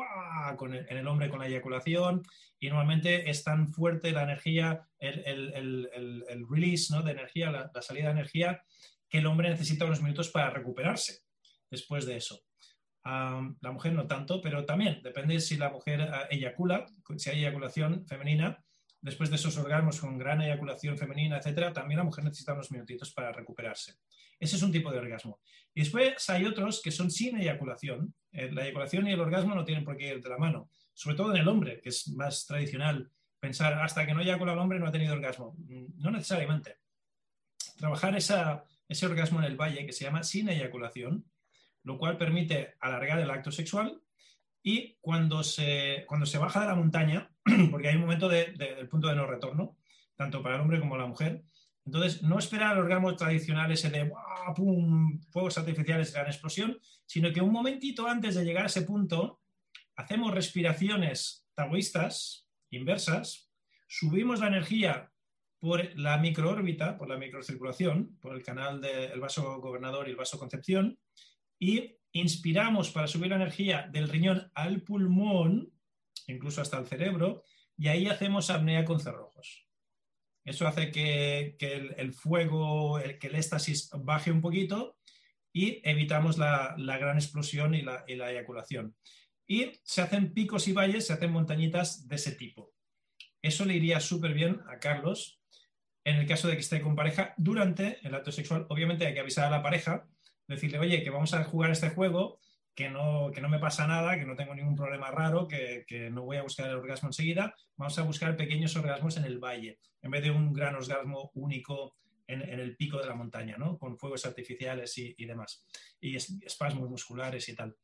[0.57, 2.23] Con en el hombre con la eyaculación
[2.61, 7.03] y normalmente es tan fuerte la energía, el, el, release ¿no?
[7.03, 8.63] de energía, la, salida de energía,
[9.09, 11.23] que el hombre necesita unos minutos para recuperarse
[11.71, 12.41] después de eso.
[13.05, 16.87] la mujer no tanto, pero también depende si la mujer ah, eyacula,
[17.17, 18.65] si hay eyaculación femenina,
[19.01, 23.13] después de esos orgasmos con gran eyaculación femenina, etcétera, también la mujer necesita unos minutitos
[23.13, 23.95] para recuperarse.
[24.39, 25.41] Ese es un tipo de orgasmo.
[25.75, 28.15] Y después hay otros que son sin eyaculación.
[28.33, 31.17] Eh, la eyaculación y el orgasmo no tienen por qué ir de la mano, sobre
[31.17, 34.79] todo en el hombre, que es más tradicional pensar hasta que no eyacula el hombre
[34.79, 35.55] no ha tenido orgasmo.
[35.59, 36.79] Mm, no necesariamente.
[37.77, 41.25] Trabajar ese orgasmo en el valle que se llama sin eyaculación,
[41.85, 44.03] lo cual permite alargar el acto sexual
[44.63, 47.31] y cuando se, cuando se baja de la montaña,
[47.71, 49.77] porque hay un momento del punto de no retorno,
[50.17, 51.45] tanto para el hombre como la mujer,
[51.85, 54.11] Entonces, no esperar al orgasmo tradicional ese de
[54.55, 55.21] ¡pum!
[55.31, 59.41] fuegos artificiales, gran explosión, sino que un momentito antes de llegar a ese punto,
[59.97, 63.51] hacemos respiraciones taoístas inversas,
[63.89, 65.11] subimos la energía
[65.59, 70.39] por la microórbita, por la microcirculación, por el canal del vaso gobernador y el vaso
[70.39, 70.99] concepción,
[71.59, 75.73] y inspiramos para subir la energía del riñón al pulmón,
[76.27, 77.45] incluso hasta el cerebro,
[77.77, 79.69] y ahí hacemos apnea con cerrojos.
[80.45, 84.99] Eso hace que, el, fuego, que el éxtasis baje un poquito
[85.53, 88.97] y evitamos la, gran explosión y la, eyaculación.
[89.47, 92.73] Y se hacen picos y valles, se hacen montañitas de ese tipo.
[93.43, 95.43] Eso le iría súper bien a Carlos
[96.05, 98.67] en el caso de que esté con pareja durante el acto sexual.
[98.71, 100.09] Obviamente hay que avisar a la pareja,
[100.47, 102.41] decirle, oye, que vamos a jugar este juego,
[102.79, 106.23] que no, que no me pasa nada, que no tengo ningún problema raro, que, no
[106.23, 110.13] voy a buscar el orgasmo enseguida, vamos a buscar pequeños orgasmos en el valle, en
[110.13, 111.97] vez de un gran orgasmo único
[112.29, 113.77] en, el pico de la montaña, ¿no?
[113.79, 115.67] Con fuegos artificiales y, demás,
[116.01, 117.75] y espasmos musculares y tal.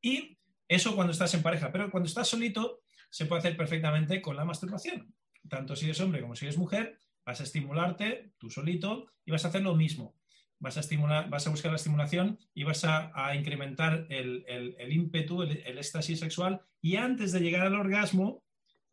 [0.00, 4.36] Y eso cuando estás en pareja, pero cuando estás solito se puede hacer perfectamente con
[4.36, 5.12] la masturbación.
[5.48, 9.44] Tanto si eres hombre como si eres mujer, vas a estimularte tú solito y vas
[9.44, 10.14] a hacer lo mismo
[10.58, 15.78] vas a, estimular, vas a buscar la estimulación y vas a, incrementar el, ímpetu, el,
[15.78, 18.42] éxtasis sexual y antes de llegar al orgasmo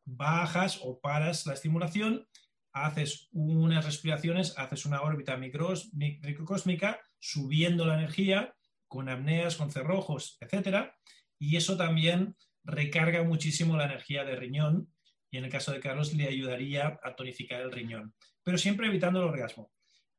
[0.05, 2.27] bajas o paras la estimulación,
[2.73, 8.55] haces unas respiraciones, haces una órbita microcósmica subiendo la energía
[8.87, 10.91] con apneas, con cerrojos, etc.
[11.39, 14.91] Y eso también recarga muchísimo la energía del riñón
[15.29, 19.21] y en el caso de Carlos le ayudaría a tonificar el riñón, pero siempre evitando
[19.21, 19.71] el orgasmo.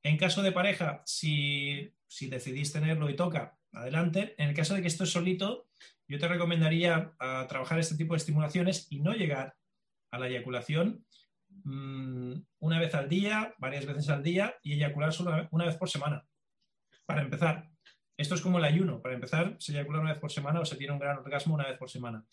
[0.03, 4.35] En caso de pareja, si, decidís tenerlo y toca, adelante.
[4.39, 5.69] En el caso de que estés solito,
[6.09, 9.57] yo te recomendaría ah, trabajar este tipo de estimulaciones y no llegar
[10.11, 11.07] a la eyaculación
[11.65, 15.89] mm, una vez al día, varias veces al día y eyacular solo una vez por
[15.89, 16.27] semana.
[17.07, 17.71] Para empezar,
[18.17, 19.01] esto es como el ayuno.
[19.01, 21.69] Para empezar, se eyacula una vez por semana o se tiene un gran orgasmo una
[21.69, 22.25] vez por semana.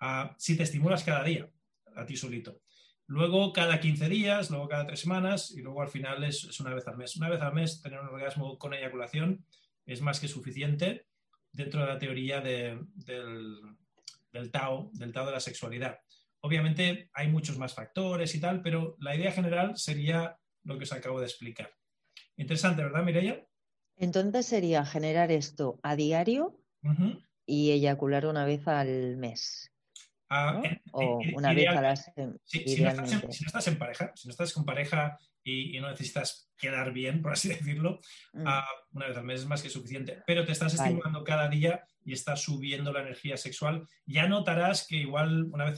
[0.00, 1.48] Ah, si te estimulas cada día,
[1.94, 2.62] a ti solito.
[3.08, 6.86] Luego cada 15 días, luego cada 3 semanas y luego al final es, una vez
[6.86, 7.16] al mes.
[7.16, 9.46] Una vez al mes tener un orgasmo con eyaculación
[9.86, 11.06] es más que suficiente
[11.50, 16.00] dentro de la teoría del, del, Tao, del Tao de la sexualidad.
[16.40, 20.92] Obviamente hay muchos más factores y tal, pero la idea general sería lo que os
[20.92, 21.72] acabo de explicar.
[22.36, 23.42] Interesante, ¿verdad, Mireia?
[23.96, 26.60] Entonces sería generar esto a diario
[27.46, 29.72] y eyacular una vez al mes.
[30.30, 30.60] Ah,
[30.92, 32.12] o una vez a las
[32.44, 37.22] si, no estás en, pareja, si no estás con pareja y, no necesitas quedar bien,
[37.22, 38.00] por así decirlo,
[38.34, 38.44] mm.
[38.46, 40.22] ah, una vez al mes es más que suficiente.
[40.26, 43.86] Pero te estás estimulando cada día y estás subiendo la energía sexual.
[44.04, 45.76] Ya notarás que igual una vez,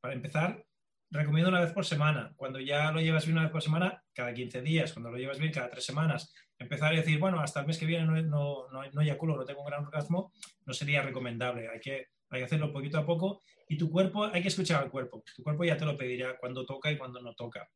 [0.00, 0.64] para empezar,
[1.10, 2.32] recomiendo una vez por semana.
[2.36, 4.92] Cuando ya lo llevas bien una vez por semana, cada 15 días.
[4.92, 6.32] Cuando lo llevas bien, cada tres semanas.
[6.56, 9.44] Empezar a decir, bueno, hasta el mes que viene no, no, no, no eyaculo, no
[9.44, 10.32] tengo un gran orgasmo,
[10.66, 11.68] no sería recomendable.
[11.68, 14.90] Hay que hay que hacerlo poquito a poco y tu cuerpo, hay que escuchar al
[14.90, 15.22] cuerpo.
[15.36, 17.70] Tu cuerpo ya te lo pedirá cuando toca y cuando no toca.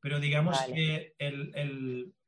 [0.00, 1.14] Pero digamos que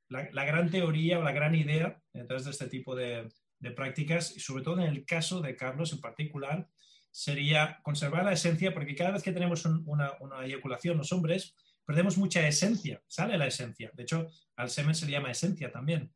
[0.08, 3.28] la, gran teoría o la gran idea detrás de este tipo de,
[3.74, 6.68] prácticas, y sobre todo en el caso de Carlos en particular,
[7.10, 11.54] sería conservar la esencia, porque cada vez que tenemos una, una, eyaculación los hombres,
[11.84, 13.90] perdemos mucha esencia, sale la esencia.
[13.94, 16.12] De hecho, al semen se le llama esencia también.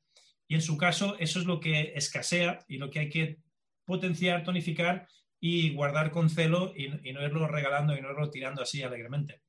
[0.47, 3.39] Y en su caso, eso es lo que escasea y lo que hay que
[3.85, 5.09] potenciar, tonificar
[5.45, 9.43] y guardar con celo y, no irlo regalando y no irlo tirando así alegremente.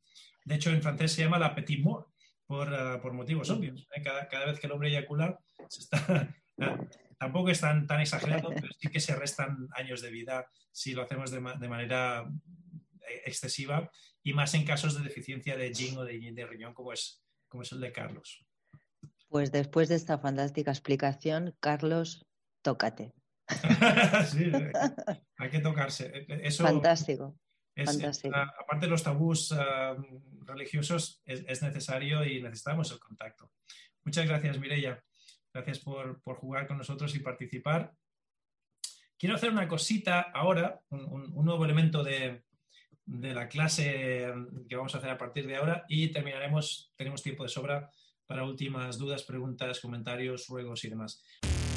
[0.43, 2.07] De hecho, en francés se llama la petit mort,
[2.47, 3.87] por, eh, por motivos obvios.
[3.95, 4.01] ¿eh?
[4.01, 5.39] Cada, cada, vez que el hombre eyacula,
[5.69, 6.35] se está,
[7.19, 11.03] tampoco es tan, tan, exagerado, pero sí que se restan años de vida si lo
[11.03, 12.27] hacemos de, de manera
[13.07, 13.91] eh, excesiva
[14.23, 17.61] y más en casos de deficiencia de yin o de, de riñón como es, como
[17.61, 18.43] es el de Carlos.
[19.29, 22.25] Pues después de esta fantástica explicación, Carlos,
[22.63, 23.13] tócate.
[24.27, 24.51] sí,
[25.37, 26.05] hay que tocarse.
[26.05, 27.37] E, e, eso fantástico.
[27.75, 29.53] aparte de los tabús
[30.45, 33.51] religiosos, es, necesario y necesitamos el contacto.
[34.03, 35.03] Muchas gracias, Mireia.
[35.53, 37.93] Gracias por, jugar con nosotros y participar.
[39.17, 42.43] Quiero hacer una cosita ahora, un, nuevo elemento de,
[43.05, 44.33] de, la clase
[44.67, 47.89] que vamos a hacer a partir de ahora y terminaremos, tenemos tiempo de sobra
[48.25, 51.23] para últimas dudas, preguntas, comentarios, ruegos y demás.